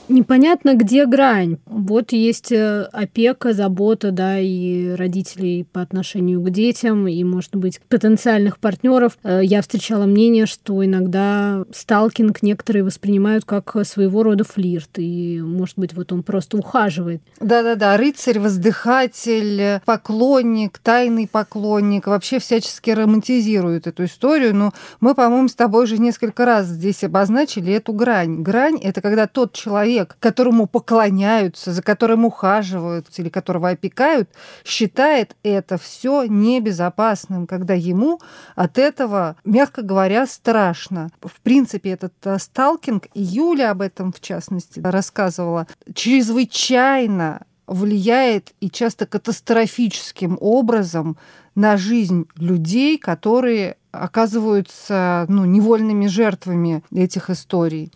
Непонятно, 0.09 0.75
где 0.75 1.07
грань. 1.07 1.59
Вот 1.66 2.12
есть 2.12 2.53
э, 2.53 2.83
опека, 2.92 3.53
забота, 3.53 4.12
да, 4.12 4.38
и 4.38 4.90
родителей 4.90 5.64
по 5.64 5.81
отношению 5.83 6.40
к 6.42 6.51
детям, 6.51 7.09
и, 7.09 7.23
может 7.25 7.57
быть, 7.57 7.81
потенциальных 7.88 8.59
партнеров. 8.59 9.19
Э, 9.25 9.40
я 9.42 9.62
встречала 9.62 10.07
мнение, 10.07 10.47
что 10.47 10.85
иногда 10.85 11.64
сталкинг 11.73 12.42
некоторые 12.42 12.85
воспринимают 12.85 13.45
как 13.45 13.77
своего 13.85 14.23
рода 14.23 14.45
флирт, 14.45 14.90
и, 14.99 15.40
может 15.40 15.79
быть, 15.79 15.95
вот 15.95 16.12
он 16.12 16.23
просто 16.23 16.57
ухаживает. 16.57 17.23
Да-да-да, 17.40 17.97
рыцарь, 17.97 18.38
воздыхатель, 18.38 19.81
поклонник, 19.85 20.79
тайный 20.79 21.29
поклонник, 21.29 22.07
вообще 22.07 22.38
всячески 22.38 22.90
романтизируют 22.90 23.87
эту 23.87 24.05
историю, 24.05 24.55
но 24.55 24.73
мы, 25.01 25.14
по-моему, 25.14 25.49
с 25.49 25.55
тобой 25.55 25.85
уже 25.85 25.99
несколько 25.99 26.45
раз 26.45 26.66
здесь 26.66 27.03
обозначили 27.03 27.73
эту 27.73 27.92
грань. 27.92 28.42
Грань— 28.42 28.79
это 28.83 29.01
когда 29.01 29.27
тот 29.27 29.53
человек, 29.53 29.96
человек, 29.97 30.17
которому 30.21 30.67
поклоняются, 30.67 31.73
за 31.73 31.83
которым 31.83 32.25
ухаживают 32.25 33.07
или 33.17 33.29
которого 33.29 33.71
опекают, 33.71 34.29
считает 34.65 35.37
это 35.43 35.79
все 35.79 36.25
небезопасным, 36.25 37.47
когда 37.47 37.75
ему 37.75 38.21
от 38.55 38.79
этого, 38.79 39.37
мягко 39.45 39.83
говоря, 39.83 40.27
страшно. 40.27 41.09
В 41.23 41.41
принципе, 41.41 41.91
этот 41.91 42.15
э, 42.25 42.39
сталкинг, 42.39 43.07
и 43.15 43.23
Юля 43.23 43.71
об 43.71 43.81
этом, 43.81 44.13
в 44.13 44.21
частности, 44.21 44.81
рассказывала, 44.81 45.67
чрезвычайно 45.95 47.43
влияет 47.67 48.53
и 48.61 48.71
часто 48.71 49.07
катастрофическим 49.07 50.39
образом 50.41 51.17
на 51.55 51.77
жизнь 51.77 52.27
людей, 52.37 52.99
которые 52.99 53.77
оказываются 53.91 55.25
ну, 55.29 55.47
невольными 55.47 56.07
жертвами 56.07 56.85
этих 56.93 57.31
историй 57.31 57.91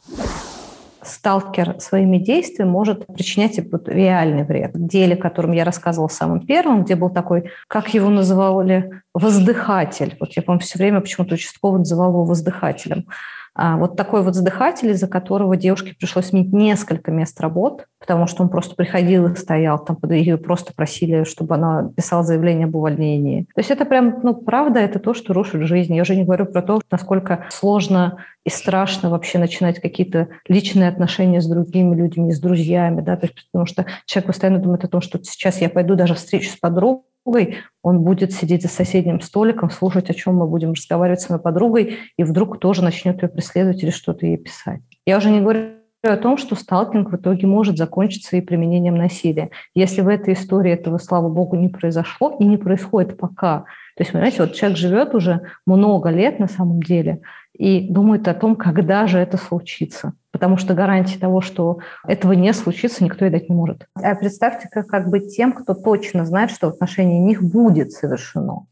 сталкер 1.03 1.81
своими 1.81 2.19
действиями 2.19 2.71
может 2.71 3.07
причинять 3.07 3.59
реальный 3.89 4.45
вред. 4.45 4.75
В 4.75 4.87
деле, 4.87 5.15
о 5.15 5.19
котором 5.19 5.53
я 5.53 5.65
рассказывала 5.65 6.09
самым 6.09 6.47
первым, 6.47 6.85
где 6.85 6.95
был 6.95 7.11
такой, 7.11 7.51
как 7.69 7.93
его 7.95 8.09
называли, 8.11 9.03
воздыхатель. 9.15 10.17
Вот 10.21 10.33
я, 10.37 10.43
помню, 10.43 10.61
все 10.61 10.79
время 10.79 11.01
почему-то 11.01 11.35
участковый 11.35 11.79
называл 11.81 12.11
его 12.11 12.25
воздыхателем. 12.25 13.07
А 13.55 13.77
вот 13.77 13.97
такой 13.97 14.23
вот 14.23 14.35
вздыхатель, 14.35 14.91
из-за 14.91 15.09
которого 15.09 15.57
девушке 15.57 15.95
пришлось 15.99 16.27
сменить 16.27 16.53
несколько 16.53 17.11
мест 17.11 17.41
работ, 17.41 17.87
потому 17.99 18.27
что 18.27 18.43
он 18.43 18.49
просто 18.49 18.75
приходил 18.77 19.27
и 19.27 19.37
стоял 19.37 19.85
там, 19.85 19.99
ее 20.09 20.39
просто 20.39 20.73
просили, 20.73 21.25
чтобы 21.25 21.55
она 21.57 21.91
писала 21.95 22.23
заявление 22.23 22.67
об 22.67 22.77
увольнении. 22.77 23.43
То 23.55 23.61
есть 23.61 23.71
это 23.71 23.85
прям, 23.85 24.21
ну, 24.23 24.35
правда, 24.35 24.81
это 24.81 24.99
то, 24.99 25.15
что 25.15 25.33
рушит 25.33 25.63
жизнь. 25.63 25.95
Я 25.95 26.03
уже 26.03 26.17
не 26.17 26.25
говорю 26.25 26.47
про 26.47 26.63
то, 26.63 26.81
насколько 26.91 27.47
сложно 27.51 28.19
и 28.45 28.51
страшно 28.51 29.11
вообще 29.11 29.39
начинать 29.39 29.81
какие-то 29.81 30.29
личные 30.49 30.89
отношения 30.89 31.41
с 31.41 31.47
другими 31.47 31.95
людьми, 31.95 32.33
с 32.33 32.41
друзьями, 32.41 33.03
да, 33.03 33.17
то 33.17 33.27
есть, 33.27 33.37
потому 33.53 33.67
что 33.67 33.85
человек 34.07 34.29
постоянно 34.29 34.61
думает 34.61 34.85
о 34.85 34.89
том, 34.89 35.01
что 35.01 35.23
сейчас 35.23 35.61
я 35.61 35.69
пойду 35.69 35.95
даже 35.95 36.15
встречу 36.15 36.51
с 36.51 36.57
подругой, 36.57 37.03
подругой, 37.31 37.59
он 37.83 38.01
будет 38.01 38.33
сидеть 38.33 38.63
за 38.63 38.69
соседним 38.69 39.21
столиком, 39.21 39.71
слушать, 39.71 40.11
о 40.11 40.15
чем 40.15 40.37
мы 40.37 40.47
будем 40.47 40.73
разговаривать 40.73 41.21
с 41.21 41.31
моей 41.31 41.43
подругой, 41.43 41.99
и 42.17 42.25
вдруг 42.25 42.59
тоже 42.59 42.83
начнет 42.83 43.23
ее 43.23 43.29
преследовать 43.29 43.83
или 43.83 43.91
что-то 43.91 44.27
ей 44.27 44.37
писать. 44.37 44.81
Я 45.07 45.19
уже 45.19 45.31
не 45.31 45.41
говорю 45.41 45.71
о 46.03 46.17
том, 46.17 46.39
что 46.39 46.57
сталкинг 46.57 47.11
в 47.11 47.17
итоге 47.17 47.47
может 47.47 47.77
закончиться 47.77 48.37
и 48.37 48.41
применением 48.41 48.97
насилия. 48.97 49.51
Если 49.75 50.01
в 50.01 50.09
этой 50.09 50.35
истории 50.35 50.73
этого, 50.73 50.99
слава 50.99 51.29
богу, 51.29 51.57
не 51.57 51.69
произошло 51.69 52.37
и 52.41 52.45
не 52.45 52.57
происходит 52.57 53.17
пока. 53.19 53.65
То 53.97 54.03
есть, 54.03 54.13
понимаете, 54.13 54.43
вот 54.43 54.55
человек 54.55 54.79
живет 54.79 55.15
уже 55.15 55.43
много 55.67 56.11
лет 56.11 56.39
на 56.39 56.49
самом 56.49 56.83
деле 56.83 57.21
и 57.57 57.89
думает 57.89 58.29
о 58.29 58.35
том, 58.35 58.57
когда 58.57 59.07
же 59.07 59.19
это 59.19 59.37
случится 59.37 60.13
потому 60.33 60.57
что 60.57 60.75
гарантии 60.75 61.19
того, 61.19 61.41
что 61.41 61.81
этого 62.07 62.33
не 62.33 62.53
случится, 62.53 63.05
никто 63.05 63.25
и 63.25 63.31
дать 63.31 63.49
не 63.49 63.55
может. 63.55 63.87
А 63.95 64.15
представьте, 64.15 64.69
как, 64.71 64.87
как 64.87 65.11
быть 65.11 65.35
тем, 65.37 65.53
кто 65.53 65.75
точно 65.75 66.25
знает, 66.25 66.51
что 66.51 66.71
в 66.71 66.75
отношении 66.75 67.19
них 67.19 67.43
будет 67.43 67.93
совершено. 67.93 68.67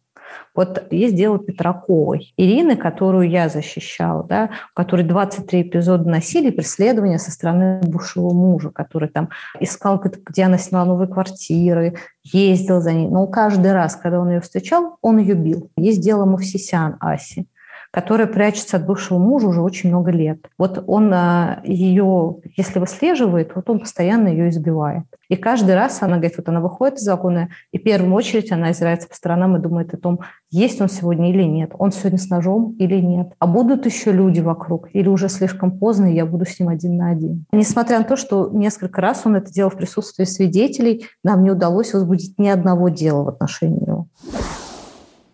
Вот 0.54 0.86
есть 0.90 1.14
дело 1.14 1.38
Петраковой. 1.38 2.34
Ирины, 2.36 2.76
которую 2.76 3.30
я 3.30 3.48
защищала, 3.48 4.24
да, 4.24 4.50
у 4.72 4.74
которой 4.74 5.04
23 5.04 5.62
эпизода 5.62 6.08
насилия 6.08 6.52
преследования 6.52 7.18
со 7.18 7.30
стороны 7.30 7.80
бывшего 7.82 8.32
мужа, 8.32 8.70
который 8.70 9.08
там 9.08 9.30
искал, 9.60 10.02
где 10.02 10.44
она 10.44 10.58
сняла 10.58 10.84
новые 10.84 11.08
квартиры, 11.08 11.96
ездил 12.24 12.80
за 12.80 12.92
ней. 12.92 13.08
Но 13.08 13.26
каждый 13.26 13.72
раз, 13.72 13.96
когда 13.96 14.20
он 14.20 14.30
ее 14.30 14.40
встречал, 14.40 14.98
он 15.00 15.18
ее 15.18 15.34
бил. 15.34 15.70
Есть 15.76 16.02
дело 16.02 16.24
Мавсисян 16.24 16.96
Аси 17.00 17.46
которая 17.90 18.26
прячется 18.26 18.76
от 18.76 18.86
бывшего 18.86 19.18
мужа 19.18 19.48
уже 19.48 19.60
очень 19.60 19.88
много 19.88 20.10
лет. 20.10 20.46
Вот 20.58 20.82
он 20.86 21.12
а, 21.12 21.60
ее, 21.64 22.36
если 22.56 22.78
выслеживает, 22.78 23.52
вот 23.54 23.70
он 23.70 23.80
постоянно 23.80 24.28
ее 24.28 24.50
избивает. 24.50 25.04
И 25.28 25.36
каждый 25.36 25.74
раз 25.74 26.02
она 26.02 26.16
говорит, 26.16 26.36
вот 26.36 26.48
она 26.48 26.60
выходит 26.60 26.98
из 26.98 27.08
вагона, 27.08 27.48
и 27.72 27.78
в 27.78 27.82
первую 27.82 28.14
очередь 28.14 28.52
она 28.52 28.68
озирается 28.68 29.08
по 29.08 29.14
сторонам 29.14 29.56
и 29.56 29.60
думает 29.60 29.92
о 29.94 29.96
том, 29.96 30.20
есть 30.50 30.80
он 30.80 30.88
сегодня 30.88 31.30
или 31.30 31.42
нет, 31.42 31.72
он 31.78 31.92
сегодня 31.92 32.18
с 32.18 32.28
ножом 32.28 32.74
или 32.78 32.96
нет, 32.96 33.32
а 33.38 33.46
будут 33.46 33.86
еще 33.86 34.12
люди 34.12 34.40
вокруг, 34.40 34.88
или 34.92 35.08
уже 35.08 35.28
слишком 35.28 35.78
поздно, 35.78 36.06
и 36.06 36.14
я 36.14 36.26
буду 36.26 36.46
с 36.46 36.58
ним 36.58 36.68
один 36.68 36.96
на 36.96 37.10
один. 37.10 37.44
Несмотря 37.52 37.98
на 37.98 38.04
то, 38.04 38.16
что 38.16 38.50
несколько 38.50 39.00
раз 39.00 39.22
он 39.24 39.36
это 39.36 39.52
делал 39.52 39.70
в 39.70 39.76
присутствии 39.76 40.24
свидетелей, 40.24 41.06
нам 41.22 41.42
не 41.44 41.50
удалось 41.50 41.92
возбудить 41.92 42.38
ни 42.38 42.48
одного 42.48 42.88
дела 42.88 43.24
в 43.24 43.28
отношении 43.28 43.86
его. 43.86 44.06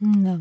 Да. 0.01 0.39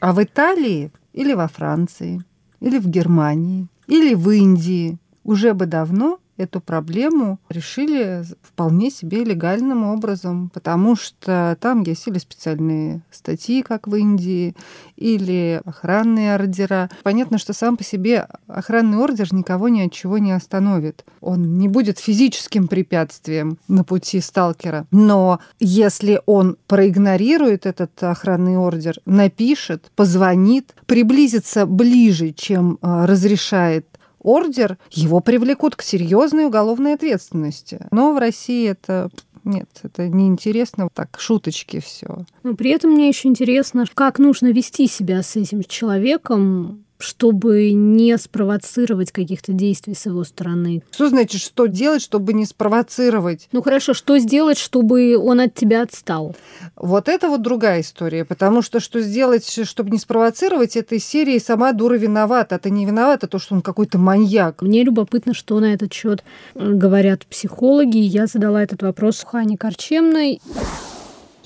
А 0.00 0.12
в 0.12 0.22
Италии 0.22 0.90
или 1.16 1.32
во 1.32 1.48
Франции, 1.48 2.22
или 2.60 2.78
в 2.78 2.86
Германии, 2.86 3.66
или 3.88 4.14
в 4.14 4.30
Индии. 4.30 4.98
Уже 5.24 5.54
бы 5.54 5.66
давно 5.66 6.20
эту 6.36 6.60
проблему 6.60 7.38
решили 7.48 8.24
вполне 8.42 8.90
себе 8.90 9.24
легальным 9.24 9.84
образом, 9.84 10.50
потому 10.52 10.96
что 10.96 11.56
там 11.60 11.82
есть 11.82 12.06
или 12.06 12.18
специальные 12.18 13.02
статьи, 13.10 13.62
как 13.62 13.86
в 13.86 13.94
Индии, 13.94 14.54
или 14.96 15.60
охранные 15.64 16.34
ордера. 16.34 16.90
Понятно, 17.02 17.38
что 17.38 17.52
сам 17.52 17.76
по 17.76 17.84
себе 17.84 18.26
охранный 18.46 18.98
ордер 18.98 19.32
никого 19.32 19.68
ни 19.68 19.80
от 19.82 19.92
чего 19.92 20.18
не 20.18 20.32
остановит. 20.32 21.04
Он 21.20 21.58
не 21.58 21.68
будет 21.68 21.98
физическим 21.98 22.68
препятствием 22.68 23.58
на 23.68 23.84
пути 23.84 24.20
сталкера. 24.20 24.86
Но 24.90 25.40
если 25.58 26.20
он 26.26 26.56
проигнорирует 26.66 27.66
этот 27.66 28.02
охранный 28.02 28.56
ордер, 28.56 28.96
напишет, 29.04 29.90
позвонит, 29.94 30.74
приблизится 30.86 31.66
ближе, 31.66 32.32
чем 32.32 32.78
а, 32.80 33.06
разрешает 33.06 33.86
ордер, 34.26 34.76
его 34.90 35.20
привлекут 35.20 35.76
к 35.76 35.82
серьезной 35.82 36.46
уголовной 36.46 36.94
ответственности. 36.94 37.86
Но 37.92 38.12
в 38.12 38.18
России 38.18 38.68
это 38.68 39.08
нет, 39.44 39.68
это 39.84 40.08
неинтересно. 40.08 40.88
Так, 40.92 41.16
шуточки 41.18 41.78
все. 41.78 42.24
Но 42.42 42.54
при 42.54 42.70
этом 42.70 42.90
мне 42.90 43.08
еще 43.08 43.28
интересно, 43.28 43.86
как 43.94 44.18
нужно 44.18 44.48
вести 44.48 44.88
себя 44.88 45.22
с 45.22 45.36
этим 45.36 45.62
человеком, 45.62 46.84
чтобы 46.98 47.72
не 47.72 48.16
спровоцировать 48.18 49.12
каких-то 49.12 49.52
действий 49.52 49.94
с 49.94 50.06
его 50.06 50.24
стороны. 50.24 50.82
Что 50.90 51.08
значит, 51.08 51.40
что 51.40 51.66
делать, 51.66 52.02
чтобы 52.02 52.32
не 52.32 52.46
спровоцировать? 52.46 53.48
Ну 53.52 53.62
хорошо, 53.62 53.94
что 53.94 54.18
сделать, 54.18 54.58
чтобы 54.58 55.16
он 55.16 55.40
от 55.40 55.54
тебя 55.54 55.82
отстал? 55.82 56.34
Вот 56.76 57.08
это 57.08 57.28
вот 57.28 57.42
другая 57.42 57.80
история, 57.80 58.24
потому 58.24 58.62
что 58.62 58.80
что 58.80 59.00
сделать, 59.00 59.46
чтобы 59.64 59.90
не 59.90 59.98
спровоцировать, 59.98 60.76
этой 60.76 60.98
серии 60.98 61.38
сама 61.38 61.72
дура 61.72 61.94
виновата. 61.94 62.56
А 62.56 62.58
ты 62.58 62.70
не 62.70 62.86
виновата, 62.86 63.26
то, 63.26 63.38
что 63.38 63.54
он 63.54 63.62
какой-то 63.62 63.98
маньяк. 63.98 64.62
Мне 64.62 64.82
любопытно, 64.82 65.34
что 65.34 65.58
на 65.60 65.74
этот 65.74 65.92
счет 65.92 66.24
говорят 66.54 67.26
психологи. 67.26 67.98
Я 67.98 68.26
задала 68.26 68.62
этот 68.62 68.82
вопрос 68.82 69.24
Хане 69.24 69.56
Корчемной 69.56 70.40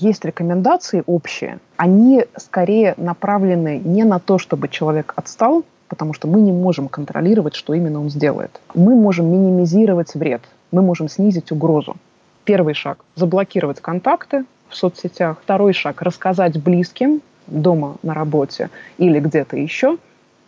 есть 0.01 0.25
рекомендации 0.25 1.03
общие, 1.05 1.59
они 1.77 2.25
скорее 2.35 2.95
направлены 2.97 3.79
не 3.83 4.03
на 4.03 4.19
то, 4.19 4.37
чтобы 4.37 4.67
человек 4.67 5.13
отстал, 5.15 5.63
потому 5.87 6.13
что 6.13 6.27
мы 6.27 6.41
не 6.41 6.51
можем 6.51 6.87
контролировать, 6.87 7.55
что 7.55 7.73
именно 7.73 7.99
он 7.99 8.09
сделает. 8.09 8.61
Мы 8.73 8.95
можем 8.95 9.27
минимизировать 9.27 10.15
вред, 10.15 10.41
мы 10.71 10.81
можем 10.81 11.09
снизить 11.09 11.51
угрозу. 11.51 11.95
Первый 12.43 12.73
шаг– 12.73 13.03
заблокировать 13.15 13.81
контакты 13.81 14.45
в 14.69 14.75
соцсетях. 14.75 15.37
Второй 15.43 15.73
шаг– 15.73 16.01
рассказать 16.03 16.61
близким 16.61 17.21
дома, 17.47 17.97
на 18.03 18.13
работе 18.13 18.69
или 18.97 19.19
где-то 19.19 19.57
еще, 19.57 19.97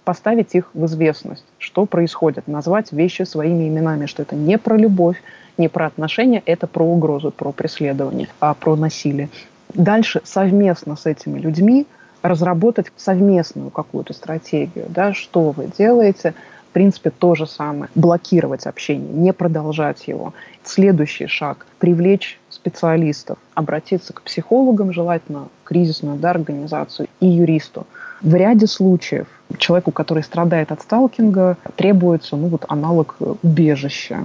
поставить 0.04 0.56
их 0.56 0.70
в 0.74 0.86
известность, 0.86 1.46
что 1.58 1.86
происходит, 1.86 2.48
назвать 2.48 2.92
вещи 2.92 3.24
своими 3.24 3.68
именами, 3.68 4.06
что 4.06 4.24
это 4.24 4.36
не 4.36 4.58
про 4.58 4.78
любовь, 4.78 5.22
не 5.58 5.68
про 5.68 5.88
отношения, 5.88 6.42
это 6.46 6.68
про 6.68 6.86
угрозу, 6.86 7.32
про 7.32 7.52
преследование, 7.52 8.28
а 8.40 8.54
про 8.54 8.76
насилие. 8.76 9.30
Дальше 9.74 10.22
совместно 10.24 10.96
с 10.96 11.06
этими 11.06 11.40
людьми 11.40 11.88
разработать 12.22 12.92
совместную 12.96 13.70
какую-то 13.70 14.14
стратегию, 14.14 14.86
да, 14.90 15.14
что 15.14 15.52
вы 15.52 15.70
делаете, 15.78 16.34
в 16.70 16.74
принципе, 16.74 17.12
то 17.12 17.36
же 17.36 17.46
самое. 17.46 17.90
Блокировать 17.96 18.66
общение, 18.66 19.12
не 19.14 19.34
продолжать 19.34 20.08
его. 20.08 20.34
Следующий 20.64 21.28
шаг– 21.28 21.68
привлечь 21.80 22.40
специалистов, 22.50 23.38
обратиться 23.54 24.14
к 24.14 24.22
психологам, 24.22 24.94
желательно 24.94 25.50
кризисную 25.66 26.18
да, 26.18 26.32
организацию 26.32 27.10
и 27.20 27.28
юристу. 27.28 27.86
В 28.22 28.34
ряде 28.36 28.68
случаев 28.68 29.28
человеку, 29.58 29.92
который 29.92 30.24
страдает 30.24 30.72
от 30.72 30.82
сталкинга, 30.82 31.58
требуется 31.76 32.38
ну, 32.38 32.48
вот, 32.48 32.66
аналог 32.70 33.18
убежища. 33.20 34.24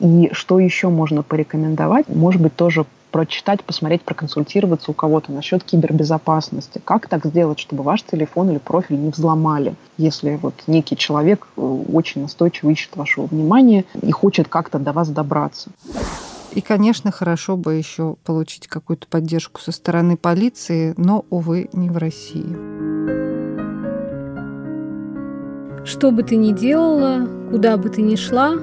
И 0.00 0.30
что 0.32 0.58
еще 0.58 0.88
можно 0.88 1.22
порекомендовать? 1.22 2.08
Может 2.08 2.40
быть, 2.40 2.54
тоже 2.54 2.86
прочитать, 3.10 3.64
посмотреть, 3.64 4.02
проконсультироваться 4.02 4.90
у 4.90 4.94
кого-то 4.94 5.32
насчет 5.32 5.64
кибербезопасности. 5.64 6.80
Как 6.84 7.08
так 7.08 7.24
сделать, 7.24 7.58
чтобы 7.58 7.82
ваш 7.82 8.02
телефон 8.02 8.50
или 8.50 8.58
профиль 8.58 8.98
не 8.98 9.10
взломали, 9.10 9.74
если 9.96 10.38
вот 10.40 10.54
некий 10.66 10.96
человек 10.96 11.46
э, 11.56 11.60
очень 11.60 12.22
настойчиво 12.22 12.70
ищет 12.70 12.96
вашего 12.96 13.26
внимания 13.26 13.84
и 14.00 14.10
хочет 14.10 14.48
как-то 14.48 14.78
до 14.78 14.92
вас 14.92 15.08
добраться. 15.08 15.70
И, 16.52 16.60
конечно, 16.60 17.10
хорошо 17.10 17.56
бы 17.56 17.74
еще 17.74 18.16
получить 18.24 18.68
какую-то 18.68 19.06
поддержку 19.06 19.60
со 19.60 19.72
стороны 19.72 20.16
полиции, 20.16 20.94
но, 20.96 21.24
увы, 21.30 21.68
не 21.72 21.90
в 21.90 21.96
России. 21.96 22.56
Что 25.84 26.10
бы 26.10 26.22
ты 26.22 26.36
ни 26.36 26.52
делала, 26.52 27.26
куда 27.50 27.76
бы 27.76 27.88
ты 27.88 28.02
ни 28.02 28.16
шла, 28.16 28.54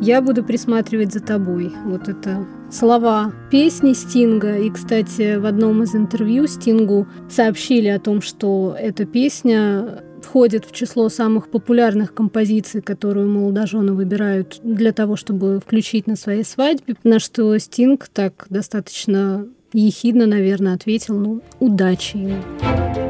Я 0.00 0.20
буду 0.20 0.44
присматривать 0.44 1.12
за 1.12 1.20
тобой. 1.20 1.72
Вот 1.84 2.08
это 2.08 2.44
слова 2.70 3.32
песни 3.50 3.92
Стинга. 3.92 4.58
И, 4.58 4.70
кстати, 4.70 5.36
в 5.36 5.46
одном 5.46 5.82
из 5.82 5.94
интервью 5.94 6.46
Стингу 6.46 7.06
сообщили 7.30 7.88
о 7.88 8.00
том, 8.00 8.20
что 8.20 8.76
эта 8.78 9.04
песня 9.04 10.02
входит 10.22 10.64
в 10.64 10.72
число 10.72 11.08
самых 11.08 11.48
популярных 11.48 12.14
композиций, 12.14 12.82
которую 12.82 13.28
молодожены 13.28 13.92
выбирают 13.92 14.60
для 14.62 14.92
того, 14.92 15.16
чтобы 15.16 15.60
включить 15.60 16.06
на 16.06 16.16
своей 16.16 16.44
свадьбе, 16.44 16.96
на 17.04 17.18
что 17.18 17.56
Стинг 17.58 18.08
так 18.08 18.46
достаточно 18.50 19.46
ехидно, 19.72 20.26
наверное, 20.26 20.74
ответил, 20.74 21.18
ну, 21.18 21.42
удачи 21.60 22.16
ему. 22.16 23.03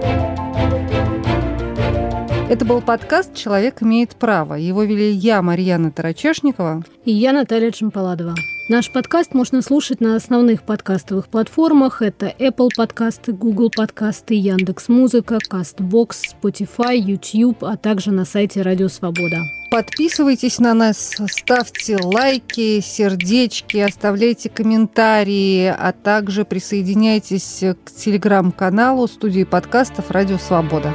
Это 2.46 2.66
был 2.66 2.82
подкаст 2.82 3.34
«Человек 3.34 3.82
имеет 3.82 4.16
право». 4.16 4.54
Его 4.54 4.82
вели 4.82 5.10
я, 5.10 5.40
Марьяна 5.40 5.90
Тарачешникова. 5.90 6.84
И 7.06 7.10
я, 7.10 7.32
Наталья 7.32 7.70
Джампаладова. 7.70 8.34
Наш 8.68 8.92
подкаст 8.92 9.32
можно 9.32 9.62
слушать 9.62 10.02
на 10.02 10.14
основных 10.14 10.62
подкастовых 10.62 11.28
платформах. 11.28 12.02
Это 12.02 12.26
Apple 12.38 12.68
подкасты, 12.76 13.32
Google 13.32 13.70
подкасты, 13.74 14.34
Яндекс 14.34 14.88
Музыка, 14.88 15.38
Castbox, 15.50 16.16
Spotify, 16.42 16.96
YouTube, 16.96 17.64
а 17.64 17.78
также 17.78 18.10
на 18.10 18.26
сайте 18.26 18.60
Радио 18.60 18.88
Свобода. 18.88 19.38
Подписывайтесь 19.70 20.58
на 20.58 20.74
нас, 20.74 21.16
ставьте 21.26 21.96
лайки, 21.96 22.80
сердечки, 22.80 23.78
оставляйте 23.78 24.50
комментарии, 24.50 25.66
а 25.66 25.92
также 25.92 26.44
присоединяйтесь 26.44 27.64
к 27.84 27.90
телеграм-каналу 27.90 29.08
студии 29.08 29.44
подкастов 29.44 30.10
«Радио 30.10 30.36
Свобода». 30.36 30.92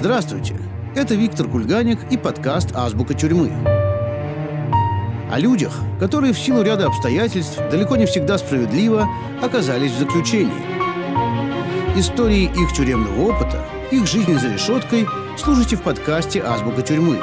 Здравствуйте! 0.00 0.56
Это 0.96 1.14
Виктор 1.14 1.46
Кульганик 1.46 1.98
и 2.10 2.16
подкаст 2.16 2.74
«Азбука 2.74 3.12
тюрьмы». 3.12 3.52
О 5.30 5.38
людях, 5.38 5.74
которые 5.98 6.32
в 6.32 6.38
силу 6.38 6.62
ряда 6.62 6.86
обстоятельств 6.86 7.58
далеко 7.70 7.96
не 7.96 8.06
всегда 8.06 8.38
справедливо 8.38 9.06
оказались 9.42 9.92
в 9.92 9.98
заключении. 9.98 10.64
Истории 11.98 12.44
их 12.44 12.72
тюремного 12.72 13.30
опыта, 13.30 13.62
их 13.90 14.06
жизни 14.06 14.32
за 14.38 14.50
решеткой 14.54 15.06
слушайте 15.36 15.76
в 15.76 15.82
подкасте 15.82 16.42
«Азбука 16.42 16.80
тюрьмы». 16.80 17.18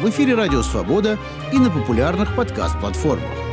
В 0.00 0.08
эфире 0.10 0.36
«Радио 0.36 0.62
Свобода» 0.62 1.18
и 1.52 1.58
на 1.58 1.70
популярных 1.70 2.36
подкаст-платформах. 2.36 3.47